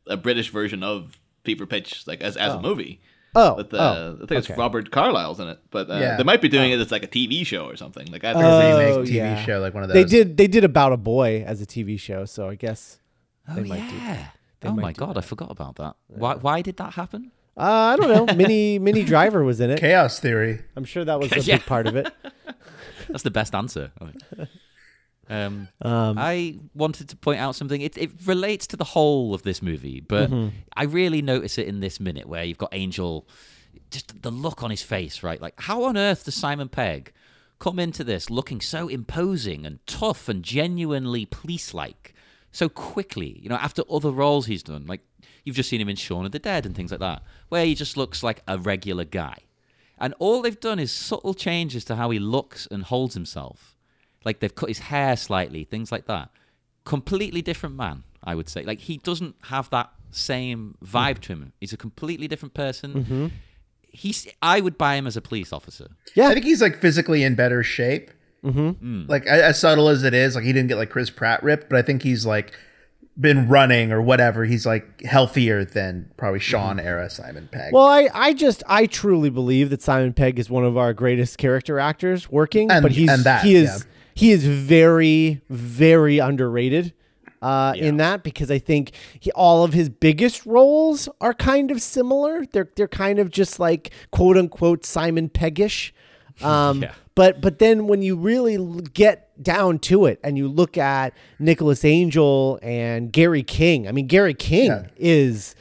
a 0.07 0.17
British 0.17 0.49
version 0.49 0.81
of 0.83 1.19
Fever 1.43 1.65
Pitch, 1.67 2.05
like 2.07 2.21
as, 2.21 2.35
as 2.37 2.53
a 2.53 2.59
movie. 2.61 3.01
Oh, 3.35 3.55
With, 3.55 3.73
uh, 3.73 3.77
oh, 3.77 4.13
I 4.23 4.25
think 4.27 4.47
it's. 4.47 4.57
Robert 4.57 4.91
Carlyle's 4.91 5.39
in 5.39 5.47
it, 5.49 5.59
but 5.69 5.89
uh, 5.89 5.95
Yeah. 5.95 6.15
they 6.17 6.23
might 6.23 6.41
be 6.41 6.47
doing 6.49 6.71
it 6.71 6.79
as 6.79 6.91
like 6.91 7.03
a 7.03 7.07
TV 7.07 7.45
show 7.45 7.65
or 7.65 7.75
something. 7.75 8.07
Like 8.11 8.23
I 8.23 8.33
think 8.33 8.45
Oh, 8.45 8.77
Remake 8.79 9.09
TV 9.09 9.13
yeah. 9.15 9.43
show, 9.43 9.59
like 9.59 9.73
one 9.73 9.83
of 9.83 9.89
those. 9.89 9.95
They 9.95 10.05
did. 10.05 10.37
They 10.37 10.47
did 10.47 10.63
about 10.63 10.93
a 10.93 10.97
boy 10.97 11.43
as 11.45 11.61
a 11.61 11.65
TV 11.65 11.99
show, 11.99 12.25
so 12.25 12.49
I 12.49 12.55
guess. 12.55 12.99
Oh 13.49 13.55
They 13.55 13.63
might 13.63 13.87
do- 13.89 13.95
yeah. 13.97 14.27
they 14.61 14.69
oh 14.69 14.73
might 14.73 14.81
my 14.81 14.91
do 14.93 14.99
god, 14.99 15.17
I 15.17 15.21
forgot 15.21 15.51
about 15.51 15.75
that. 15.75 15.95
Why? 16.07 16.35
Why 16.35 16.61
did 16.61 16.77
that 16.77 16.93
happen? 16.93 17.31
Uh, 17.57 17.61
I 17.61 17.95
don't 17.97 18.09
know. 18.27 18.33
Mini 18.35 18.79
Minnie 18.87 19.03
Driver 19.03 19.43
was 19.43 19.59
in 19.59 19.69
it. 19.69 19.79
Chaos 19.79 20.19
Theory. 20.19 20.61
I'm 20.75 20.83
sure 20.85 21.05
that 21.05 21.19
was 21.19 21.31
a 21.33 21.39
Yeah. 21.41 21.57
big 21.57 21.65
part 21.65 21.87
of 21.87 21.95
it. 21.95 22.11
That's 23.09 23.23
the 23.23 23.31
best 23.31 23.53
answer. 23.53 23.91
Um, 25.29 25.67
Um, 25.81 26.17
I 26.19 26.59
wanted 26.73 27.09
to 27.09 27.15
point 27.15 27.39
out 27.39 27.55
something. 27.55 27.81
It, 27.81 27.97
it 27.97 28.11
relates 28.25 28.67
to 28.67 28.77
the 28.77 28.83
whole 28.83 29.33
of 29.33 29.41
this 29.43 29.61
movie, 29.61 29.99
but 30.01 30.29
Mm-hmm. 30.29 30.49
I 30.75 30.83
really 30.83 31.21
notice 31.21 31.57
it 31.57 31.67
in 31.67 31.79
this 31.79 31.99
minute 31.99 32.27
where 32.27 32.43
you've 32.43 32.57
got 32.57 32.69
Angel, 32.73 33.27
just 33.91 34.21
the 34.21 34.31
look 34.31 34.61
on 34.63 34.69
his 34.69 34.83
face, 34.83 35.23
right? 35.23 35.41
Like, 35.41 35.59
how 35.61 35.83
on 35.83 35.97
earth 35.97 36.25
does 36.25 36.35
Simon 36.35 36.69
Pegg 36.69 37.11
come 37.59 37.79
into 37.79 38.03
this 38.03 38.29
looking 38.29 38.61
so 38.61 38.87
imposing 38.87 39.65
and 39.65 39.79
tough 39.87 40.27
and 40.29 40.43
genuinely 40.43 41.25
police 41.25 41.73
like 41.73 42.13
so 42.51 42.69
quickly? 42.69 43.39
You 43.41 43.49
know, 43.49 43.55
after 43.55 43.83
other 43.89 44.11
roles 44.11 44.45
he's 44.45 44.63
done, 44.63 44.85
like 44.87 45.01
you've 45.43 45.55
just 45.55 45.69
seen 45.69 45.81
him 45.81 45.89
in 45.89 45.95
Shaun 45.95 46.25
of 46.25 46.31
the 46.31 46.39
Dead 46.39 46.65
and 46.65 46.75
things 46.75 46.91
like 46.91 46.99
that, 46.99 47.23
where 47.49 47.65
he 47.65 47.73
just 47.75 47.97
looks 47.97 48.21
like 48.23 48.41
a 48.47 48.57
regular 48.57 49.05
guy. 49.05 49.37
And 49.97 50.13
all 50.19 50.41
they've 50.41 50.59
done 50.59 50.77
is 50.79 50.91
subtle 50.91 51.33
changes 51.33 51.85
to 51.85 51.95
how 51.95 52.09
he 52.09 52.19
looks 52.19 52.67
and 52.69 52.83
holds 52.83 53.13
himself. 53.13 53.74
Like 54.25 54.39
they've 54.39 54.53
cut 54.53 54.69
his 54.69 54.79
hair 54.79 55.15
slightly, 55.15 55.63
things 55.63 55.91
like 55.91 56.07
that. 56.07 56.29
Completely 56.83 57.41
different 57.41 57.75
man, 57.75 58.03
I 58.23 58.35
would 58.35 58.49
say. 58.49 58.63
Like 58.63 58.79
he 58.79 58.97
doesn't 58.97 59.35
have 59.43 59.69
that 59.69 59.91
same 60.11 60.75
vibe 60.83 61.19
to 61.19 61.33
him. 61.33 61.53
He's 61.59 61.73
a 61.73 61.77
completely 61.77 62.27
different 62.27 62.53
person. 62.53 62.93
Mm-hmm. 62.93 63.27
He's 63.91 64.27
I 64.41 64.59
would 64.59 64.77
buy 64.77 64.95
him 64.95 65.07
as 65.07 65.15
a 65.15 65.21
police 65.21 65.53
officer. 65.53 65.87
Yeah. 66.15 66.27
I 66.27 66.33
think 66.33 66.45
he's 66.45 66.61
like 66.61 66.79
physically 66.79 67.23
in 67.23 67.35
better 67.35 67.63
shape. 67.63 68.11
Mm-hmm. 68.43 69.03
Mm. 69.03 69.09
Like 69.09 69.25
as 69.25 69.59
subtle 69.59 69.89
as 69.89 70.03
it 70.03 70.13
is, 70.13 70.35
like 70.35 70.43
he 70.43 70.53
didn't 70.53 70.67
get 70.67 70.77
like 70.77 70.89
Chris 70.89 71.09
Pratt 71.09 71.41
ripped, 71.43 71.69
but 71.69 71.77
I 71.77 71.81
think 71.81 72.03
he's 72.03 72.25
like 72.25 72.53
been 73.19 73.47
running 73.47 73.91
or 73.91 74.01
whatever. 74.01 74.45
He's 74.45 74.65
like 74.65 75.01
healthier 75.01 75.63
than 75.63 76.11
probably 76.17 76.39
mm-hmm. 76.39 76.51
Shaun 76.51 76.79
era 76.79 77.09
Simon 77.09 77.49
Pegg. 77.51 77.73
Well, 77.73 77.87
I, 77.87 78.09
I 78.13 78.33
just 78.33 78.63
I 78.67 78.85
truly 78.85 79.29
believe 79.29 79.69
that 79.69 79.81
Simon 79.81 80.13
Pegg 80.13 80.37
is 80.37 80.49
one 80.49 80.65
of 80.65 80.77
our 80.77 80.93
greatest 80.93 81.37
character 81.37 81.79
actors 81.79 82.29
working, 82.29 82.69
And- 82.69 82.83
but 82.83 82.91
he's 82.91 83.09
and 83.09 83.23
that, 83.23 83.43
he 83.43 83.55
is 83.55 83.85
yeah. 83.85 83.91
He 84.15 84.31
is 84.31 84.43
very 84.45 85.41
very 85.49 86.17
underrated 86.17 86.93
uh, 87.41 87.73
in 87.77 87.97
that 87.97 88.23
because 88.23 88.49
I 88.49 88.57
think 88.57 88.91
he, 89.19 89.29
all 89.33 89.63
of 89.63 89.73
his 89.73 89.87
biggest 89.89 90.45
roles 90.47 91.07
are 91.21 91.33
kind 91.33 91.69
of 91.69 91.79
similar. 91.81 92.43
They're 92.51 92.69
they're 92.75 92.87
kind 92.87 93.19
of 93.19 93.29
just 93.29 93.59
like 93.59 93.91
quote 94.11 94.35
unquote 94.37 94.83
Simon 94.85 95.29
Peggish. 95.29 95.91
Um, 96.43 96.81
Yeah. 96.81 96.93
But 97.15 97.39
but 97.39 97.59
then 97.59 97.87
when 97.87 98.01
you 98.01 98.17
really 98.17 98.57
get 98.93 99.41
down 99.41 99.79
to 99.79 100.05
it 100.05 100.19
and 100.21 100.37
you 100.37 100.49
look 100.49 100.77
at 100.77 101.13
Nicholas 101.39 101.85
Angel 101.85 102.59
and 102.61 103.09
Gary 103.13 103.41
King, 103.41 103.87
I 103.87 103.93
mean 103.93 104.07
Gary 104.07 104.33
King 104.33 104.65
Yeah. 104.71 104.87
is 104.97 105.55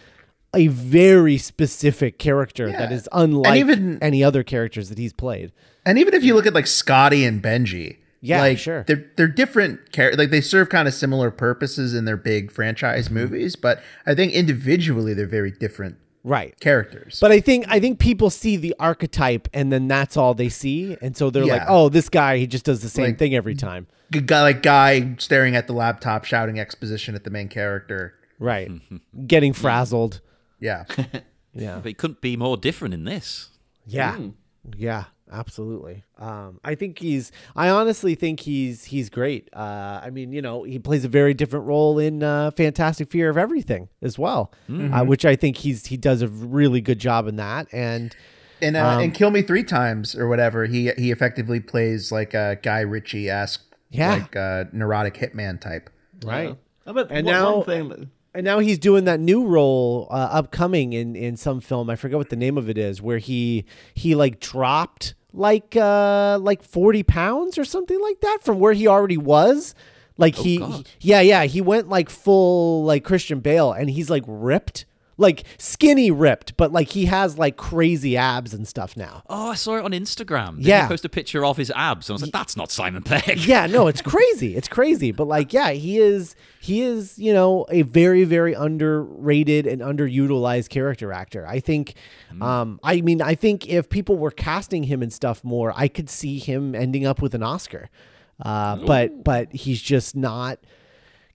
a 0.53 0.67
very 0.67 1.39
specific 1.39 2.19
character 2.19 2.73
that 2.73 2.91
Yeah. 2.91 2.97
is 2.97 3.09
unlike 3.13 3.57
even- 3.61 3.99
any 4.03 4.25
other 4.25 4.43
characters 4.43 4.89
that 4.89 4.99
he's 4.99 5.13
played. 5.13 5.53
and 5.87 5.97
even 5.97 6.13
if 6.13 6.25
you 6.25 6.35
look 6.35 6.47
at 6.47 6.55
like 6.55 6.67
Scotty 6.67 7.25
and 7.25 7.41
Benji, 7.41 7.99
Yeah, 8.27 8.41
like 8.41 8.59
sure. 8.59 8.85
they're 8.87 9.05
they're 9.17 9.29
different. 9.29 9.93
characters. 9.93 10.19
like 10.19 10.31
they 10.31 10.41
serve 10.41 10.69
kind 10.71 10.89
of 10.89 10.95
similar 10.95 11.31
purposes 11.31 11.95
in 11.95 12.05
their 12.05 12.17
big 12.17 12.51
franchise 12.51 13.07
Mm-hmm. 13.07 13.15
movies, 13.15 13.57
but 13.57 13.83
I 14.07 14.15
think 14.15 14.33
individually 14.33 15.13
they're 15.15 15.27
very 15.27 15.51
different 15.51 15.97
Right. 16.27 16.59
characters. 16.59 17.19
But 17.21 17.33
I 17.33 17.41
think 17.41 17.67
I 17.69 17.79
think 17.81 17.99
people 17.99 18.31
see 18.31 18.57
the 18.57 18.75
archetype 18.81 19.47
and 19.53 19.71
then 19.71 19.89
that's 19.89 20.17
all 20.17 20.33
they 20.35 20.49
see, 20.49 20.97
and 21.03 21.15
so 21.17 21.29
they're 21.31 21.45
like, 21.45 21.63
"Oh, 21.69 21.89
this 21.91 22.09
guy 22.09 22.39
he 22.39 22.47
just 22.47 22.65
does 22.65 22.81
the 22.81 22.89
same 22.89 23.05
Like- 23.07 23.19
thing 23.19 23.35
every 23.35 23.55
time." 23.55 23.87
G- 24.11 24.21
guy 24.21 24.43
like 24.43 24.63
guy 24.63 25.15
staring 25.19 25.55
at 25.57 25.67
the 25.67 25.73
laptop, 25.75 26.25
shouting 26.25 26.59
exposition 26.59 27.15
at 27.15 27.25
the 27.25 27.31
main 27.31 27.49
character. 27.49 28.15
Right. 28.39 28.71
Getting 29.27 29.53
frazzled. 29.53 30.21
Yeah. 30.61 30.85
Yeah. 31.57 31.77
But 31.77 31.87
he 31.87 31.95
couldn't 31.95 32.21
be 32.21 32.37
more 32.37 32.57
different 32.57 32.95
in 32.95 33.05
this. 33.05 33.51
Yeah. 33.87 34.19
Yeah, 34.77 35.05
absolutely. 35.39 36.05
Um, 36.19 36.61
I 36.65 36.75
think 36.75 36.99
he's 36.99 37.33
I 37.57 37.69
honestly 37.69 38.15
think 38.15 38.41
he's 38.41 38.85
he's 38.85 39.11
great. 39.11 39.49
Uh, 39.53 40.01
I 40.03 40.11
mean, 40.11 40.33
you 40.33 40.41
know, 40.43 40.63
he 40.63 40.79
plays 40.79 41.05
a 41.05 41.09
very 41.09 41.35
different 41.35 41.67
role 41.67 41.99
in 41.99 42.23
uh, 42.23 42.51
Fantastic 42.53 43.11
Fear 43.11 43.31
of 43.31 43.37
Everything 43.37 43.89
as 44.03 44.19
well, 44.19 44.53
uh, 44.71 45.05
which 45.05 45.25
I 45.25 45.37
think 45.37 45.59
he's 45.59 45.87
he 45.87 45.97
does 45.97 46.23
a 46.23 46.29
really 46.29 46.81
good 46.81 46.99
job 46.99 47.27
in 47.27 47.37
that. 47.37 47.67
And 47.73 48.15
And 48.63 48.77
uh, 48.77 48.99
and 49.01 49.13
Kill 49.13 49.31
Me 49.31 49.43
Three 49.43 49.65
Times 49.65 50.15
or 50.15 50.29
whatever, 50.29 50.67
he 50.67 50.91
he 50.97 51.11
effectively 51.11 51.61
plays 51.61 52.11
like 52.13 52.35
a 52.35 52.59
Guy 52.63 52.81
Ritchie 52.81 53.29
esque, 53.29 53.63
Yeah. 53.91 54.15
like 54.15 54.37
uh, 54.37 54.65
neurotic 54.73 55.15
hitman 55.15 55.61
type. 55.61 55.91
right. 56.25 56.57
I 56.87 56.93
bet 56.93 57.07
And 57.11 57.27
one, 57.27 57.35
now- 57.35 57.57
one 57.57 57.65
thing 57.67 57.89
that- 57.89 58.09
And 58.37 58.45
now 58.45 58.59
he's 58.59 58.79
doing 58.81 59.05
that 59.05 59.21
new 59.21 59.47
role 59.47 60.09
uh, 60.11 60.15
upcoming 60.33 60.93
in 60.93 61.15
in 61.17 61.37
some 61.37 61.61
film. 61.61 61.89
I 61.89 61.95
forget 61.97 62.19
what 62.19 62.31
the 62.31 62.37
name 62.37 62.59
of 62.59 62.69
it 62.69 62.77
is, 62.77 63.01
where 63.01 63.19
he 63.19 63.65
he 63.95 64.15
like 64.17 64.41
dropped 64.41 65.15
like 65.35 65.77
uh 65.77 66.39
like 66.41 66.63
forty 66.63 67.03
pounds 67.03 67.59
or 67.59 67.65
something 67.65 68.01
like 68.01 68.21
that 68.21 68.39
from 68.43 68.59
where 68.59 68.73
he 68.73 68.87
already 68.87 69.19
was. 69.19 69.75
Like 70.17 70.37
he, 70.37 70.59
God. 70.59 70.89
yeah, 71.01 71.21
yeah, 71.21 71.45
he 71.45 71.61
went 71.61 71.89
like 71.89 72.09
full 72.09 72.85
like 72.85 73.03
Christian 73.05 73.41
Bale, 73.41 73.73
and 73.73 73.91
he's 73.91 74.09
like 74.09 74.23
ripped, 74.27 74.85
like 75.17 75.45
skinny 75.59 76.11
ripped, 76.11 76.57
but 76.57 76.73
like 76.73 76.89
he 76.89 77.07
has 77.07 77.39
like 77.39 77.57
crazy 77.57 78.17
abs 78.17 78.53
and 78.55 78.67
stuff 78.67 78.97
now. 78.97 79.23
Oh, 79.29 79.51
I 79.51 79.55
saw 79.55 79.77
it 79.77 79.85
on 79.85 79.93
Instagram. 79.93 80.57
Didn't 80.57 80.67
Yeah. 80.67 80.83
He 80.83 80.89
post 80.89 81.05
a 81.05 81.09
picture 81.09 81.45
of 81.45 81.57
his 81.57 81.71
abs. 81.75 82.09
And 82.09 82.15
I 82.15 82.17
was 82.17 82.23
like, 82.23 82.33
that's 82.33 82.57
not 82.57 82.71
Simon 82.71 83.03
Pegg. 83.03 83.45
yeah, 83.45 83.67
no, 83.67 83.87
it's 83.87 84.03
crazy. 84.03 84.57
It's 84.57 84.69
crazy. 84.69 85.13
But 85.13 85.27
like, 85.29 85.53
yeah, 85.53 85.71
he 85.71 85.99
is 85.99 86.35
he 86.61 86.83
is, 86.83 87.19
you 87.19 87.33
know, 87.33 87.67
a 87.71 87.83
very, 87.83 88.25
very 88.25 88.55
underrated 88.55 89.67
and 89.67 89.81
underutilized 89.83 90.69
character 90.69 91.13
actor. 91.13 91.47
I 91.47 91.61
think 91.61 91.95
um 92.41 92.81
I 92.83 93.01
mean, 93.01 93.23
I 93.23 93.35
think 93.35 93.69
if 93.69 93.89
people 93.89 94.17
were 94.17 94.31
casting 94.31 94.85
him 94.85 95.03
and 95.03 95.13
stuff 95.13 95.45
more, 95.45 95.73
I 95.77 95.89
could 95.89 96.11
see 96.11 96.39
him 96.39 96.75
ending 96.75 97.07
up 97.07 97.23
with 97.23 97.35
an 97.35 97.43
Oscar. 97.43 97.89
Uh 98.41 98.77
but 98.77 99.23
but 99.23 99.53
he's 99.53 99.81
just 99.81 100.17
not 100.17 100.59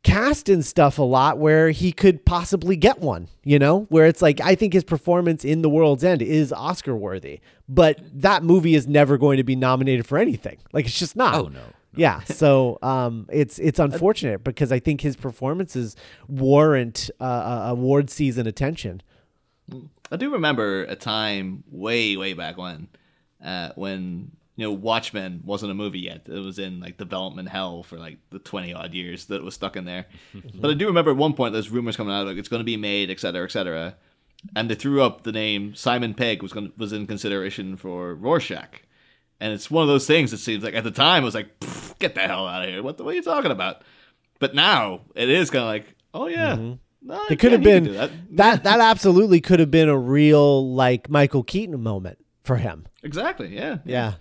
cast 0.04 0.50
in 0.50 0.64
stuff 0.64 0.98
a 0.98 1.04
lot 1.04 1.38
where 1.38 1.72
he 1.72 1.92
could 1.92 2.26
possibly 2.26 2.76
get 2.76 3.00
one, 3.00 3.28
you 3.44 3.60
know, 3.60 3.82
where 3.90 4.06
it's 4.06 4.22
like 4.22 4.40
I 4.42 4.56
think 4.56 4.74
his 4.74 4.84
performance 4.84 5.44
in 5.44 5.62
The 5.62 5.70
World's 5.70 6.04
End 6.04 6.22
is 6.22 6.54
Oscar 6.54 6.96
worthy, 6.96 7.42
but 7.68 8.00
that 8.14 8.44
movie 8.44 8.76
is 8.76 8.88
never 8.88 9.18
going 9.18 9.38
to 9.38 9.44
be 9.44 9.56
nominated 9.56 10.06
for 10.06 10.18
anything. 10.18 10.58
Like 10.72 10.86
it's 10.86 10.98
just 10.98 11.16
not. 11.16 11.36
Oh, 11.36 11.48
no. 11.48 11.62
Yeah, 11.96 12.24
so 12.24 12.78
um, 12.84 13.26
it's 13.32 13.58
it's 13.58 13.80
unfortunate 13.80 14.44
because 14.44 14.72
I 14.72 14.80
think 14.80 15.02
his 15.02 15.16
performances 15.16 15.96
warrant 16.28 17.10
uh, 17.20 17.64
award 17.66 18.12
season 18.12 18.46
attention. 18.46 19.02
I 20.12 20.16
do 20.16 20.32
remember 20.32 20.84
a 20.84 20.96
time 20.96 21.64
way, 21.70 22.16
way 22.16 22.34
back 22.34 22.58
when, 22.58 22.88
uh, 23.44 23.72
when 23.76 24.32
you 24.60 24.66
know 24.66 24.74
Watchmen 24.74 25.40
wasn't 25.46 25.72
a 25.72 25.74
movie 25.74 26.02
yet. 26.02 26.28
It 26.28 26.40
was 26.40 26.60
in 26.60 26.82
like 26.82 26.98
development 26.98 27.48
hell 27.48 27.82
for 27.82 27.98
like 27.98 28.18
the 28.30 28.40
twenty 28.40 28.74
odd 28.74 28.94
years 28.94 29.28
that 29.28 29.36
it 29.36 29.44
was 29.44 29.54
stuck 29.54 29.78
in 29.78 29.86
there. 29.86 30.06
but 30.56 30.70
I 30.70 30.74
do 30.74 30.86
remember 30.86 31.12
at 31.12 31.18
one 31.18 31.32
point 31.32 31.54
there's 31.54 31.70
rumors 31.70 31.96
coming 31.96 32.14
out 32.14 32.28
like 32.28 32.36
it's 32.36 32.50
going 32.50 32.60
to 32.60 32.66
be 32.66 32.76
made, 32.76 33.10
et 33.10 33.22
cetera, 33.22 33.46
et 33.46 33.52
cetera, 33.52 33.96
and 34.58 34.70
they 34.70 34.76
threw 34.76 35.02
up 35.02 35.24
the 35.24 35.32
name 35.32 35.76
Simon 35.76 36.14
Pegg 36.14 36.44
was 36.44 36.52
going 36.52 36.74
was 36.76 36.92
in 36.92 37.08
consideration 37.08 37.78
for 37.78 38.14
Rorschach. 38.16 38.82
And 39.40 39.54
it's 39.54 39.72
one 39.72 39.84
of 39.84 39.88
those 39.88 40.06
things. 40.06 40.34
It 40.34 40.40
seems 40.40 40.62
like 40.62 40.74
at 40.74 40.84
the 40.84 40.92
time 40.92 41.24
it 41.24 41.26
was 41.26 41.36
like, 41.36 41.58
get 42.00 42.14
the 42.14 42.20
hell 42.20 42.46
out 42.46 42.64
of 42.64 42.70
here! 42.70 42.84
What 42.84 42.98
the 42.98 43.06
what 43.06 43.14
are 43.14 43.16
you 43.16 43.24
talking 43.24 43.52
about? 43.52 43.84
But 44.40 44.56
now 44.56 45.04
it 45.16 45.30
is 45.30 45.50
kind 45.50 45.64
of 45.64 45.70
like, 45.70 45.96
oh 46.14 46.28
yeah, 46.28 46.58
mm-hmm. 46.58 46.74
no, 47.02 47.26
It 47.30 47.40
could 47.40 47.54
have 47.54 47.64
been 47.64 47.94
that. 47.94 48.12
that 48.32 48.64
that 48.66 48.82
absolutely 48.82 49.40
could 49.40 49.62
have 49.62 49.72
been 49.72 49.88
a 49.88 49.98
real 49.98 50.74
like 50.76 51.10
Michael 51.10 51.44
Keaton 51.44 51.82
moment 51.82 52.18
for 52.44 52.58
him. 52.58 52.86
Exactly. 53.04 53.56
Yeah. 53.56 53.78
Yeah. 53.86 54.16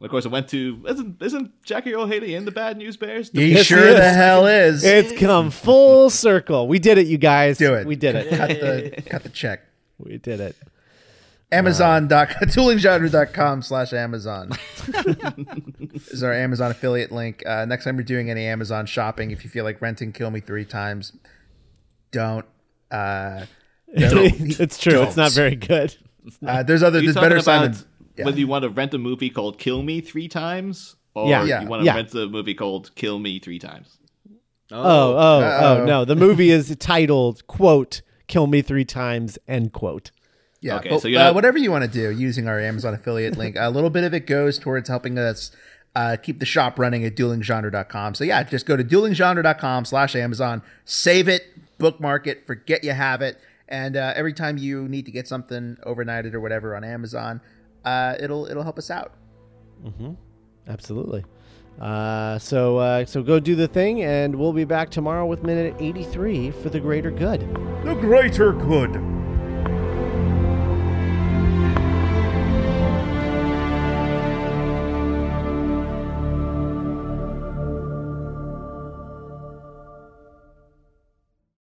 Of 0.00 0.08
course, 0.10 0.24
it 0.24 0.30
went 0.30 0.48
to 0.48 0.82
isn't 0.88 1.20
isn't 1.20 1.62
Jackie 1.62 1.92
Earle 1.92 2.06
Haley 2.06 2.34
in 2.34 2.46
the 2.46 2.50
Bad 2.50 2.78
News 2.78 2.96
Bears? 2.96 3.30
He 3.30 3.54
sure 3.62 3.88
he 3.88 3.94
the 3.94 4.10
hell 4.10 4.46
is. 4.46 4.82
It's 4.82 5.12
come 5.20 5.50
full 5.50 6.08
circle. 6.08 6.68
We 6.68 6.78
did 6.78 6.96
it, 6.96 7.06
you 7.06 7.18
guys. 7.18 7.58
Do 7.58 7.74
it. 7.74 7.86
We 7.86 7.96
did 7.96 8.14
it. 8.14 8.30
cut 8.30 8.48
the 8.48 9.02
cut 9.10 9.22
the 9.22 9.28
check. 9.28 9.60
We 9.98 10.16
did 10.16 10.40
it. 10.40 10.56
Amazon.com, 11.52 12.28
toolinggenre.com 12.48 13.62
slash 13.62 13.92
Amazon 13.92 14.52
is 16.08 16.22
our 16.22 16.32
Amazon 16.32 16.70
affiliate 16.70 17.10
link. 17.10 17.44
Uh, 17.44 17.64
next 17.64 17.84
time 17.84 17.96
you're 17.96 18.04
doing 18.04 18.30
any 18.30 18.46
Amazon 18.46 18.86
shopping, 18.86 19.32
if 19.32 19.42
you 19.42 19.50
feel 19.50 19.64
like 19.64 19.82
renting 19.82 20.12
Kill 20.12 20.30
Me 20.30 20.40
Three 20.40 20.64
Times, 20.64 21.12
don't. 22.12 22.46
Uh, 22.90 23.46
don't. 23.96 24.60
it's 24.60 24.78
true. 24.78 25.02
It's 25.02 25.16
not 25.16 25.32
very 25.32 25.56
good. 25.56 25.96
Uh, 26.46 26.62
there's 26.62 26.82
other, 26.82 27.00
there's 27.00 27.14
better 27.16 27.40
talking 27.40 27.64
about 27.64 27.74
Simon. 27.74 27.89
Yeah. 28.20 28.24
whether 28.26 28.38
you 28.38 28.46
want 28.46 28.62
to 28.62 28.68
rent 28.70 28.94
a 28.94 28.98
movie 28.98 29.30
called 29.30 29.58
Kill 29.58 29.82
Me 29.82 30.00
three 30.00 30.28
times, 30.28 30.96
or 31.14 31.28
Yeah. 31.28 31.44
Yeah. 31.44 31.62
you 31.62 31.68
want 31.68 31.80
to 31.82 31.86
Yeah. 31.86 31.96
rent 31.96 32.14
a 32.14 32.26
movie 32.28 32.54
called 32.54 32.94
Kill 32.94 33.18
Me 33.18 33.38
three 33.38 33.58
times. 33.58 33.98
Oh, 34.72 34.76
oh, 34.78 35.16
oh, 35.16 35.40
Uh-oh. 35.42 35.84
no. 35.84 36.04
The 36.04 36.14
movie 36.14 36.50
is 36.50 36.74
titled, 36.78 37.44
quote, 37.48 38.02
Kill 38.28 38.46
Me 38.46 38.62
Three 38.62 38.84
Times, 38.84 39.36
end 39.48 39.72
quote. 39.72 40.12
Yeah, 40.60 40.76
Okay, 40.76 40.90
but, 40.90 41.00
so 41.02 41.08
you're 41.08 41.20
uh, 41.20 41.32
whatever 41.32 41.58
you 41.58 41.70
want 41.72 41.84
to 41.84 41.90
do 41.90 42.10
using 42.10 42.46
our 42.46 42.60
Amazon 42.60 42.94
affiliate 42.94 43.36
link, 43.36 43.56
a 43.58 43.68
little 43.70 43.90
bit 43.90 44.04
of 44.04 44.14
it 44.14 44.26
goes 44.28 44.58
towards 44.58 44.88
helping 44.88 45.18
us 45.18 45.50
uh, 45.96 46.16
keep 46.22 46.38
the 46.38 46.46
shop 46.46 46.78
running 46.78 47.04
at 47.04 47.16
duelinggenre.com. 47.16 48.14
So 48.14 48.22
yeah, 48.22 48.42
just 48.44 48.64
go 48.66 48.76
to 48.76 48.84
duelinggenre.com 48.84 49.86
slash 49.86 50.14
Amazon, 50.14 50.62
save 50.84 51.28
it, 51.28 51.42
bookmark 51.78 52.26
it, 52.28 52.46
forget 52.46 52.84
you 52.84 52.92
have 52.92 53.22
it, 53.22 53.40
and 53.68 53.96
uh, 53.96 54.12
every 54.14 54.32
time 54.34 54.56
you 54.58 54.86
need 54.86 55.06
to 55.06 55.10
get 55.10 55.26
something 55.26 55.76
overnighted 55.84 56.34
or 56.34 56.40
whatever 56.40 56.76
on 56.76 56.84
Amazon, 56.84 57.40
uh, 57.84 58.14
it'll 58.20 58.46
it'll 58.46 58.62
help 58.62 58.78
us 58.78 58.90
out. 58.90 59.14
Mm-hmm. 59.84 60.12
Absolutely. 60.68 61.24
Uh, 61.80 62.38
so, 62.38 62.76
uh, 62.76 63.04
so 63.06 63.22
go 63.22 63.40
do 63.40 63.54
the 63.54 63.66
thing, 63.66 64.02
and 64.02 64.34
we'll 64.34 64.52
be 64.52 64.64
back 64.64 64.90
tomorrow 64.90 65.24
with 65.24 65.42
minute 65.42 65.74
83 65.78 66.50
for 66.50 66.68
the 66.68 66.78
greater 66.78 67.10
good. 67.10 67.40
The 67.84 67.94
greater 67.94 68.52
good. 68.52 68.94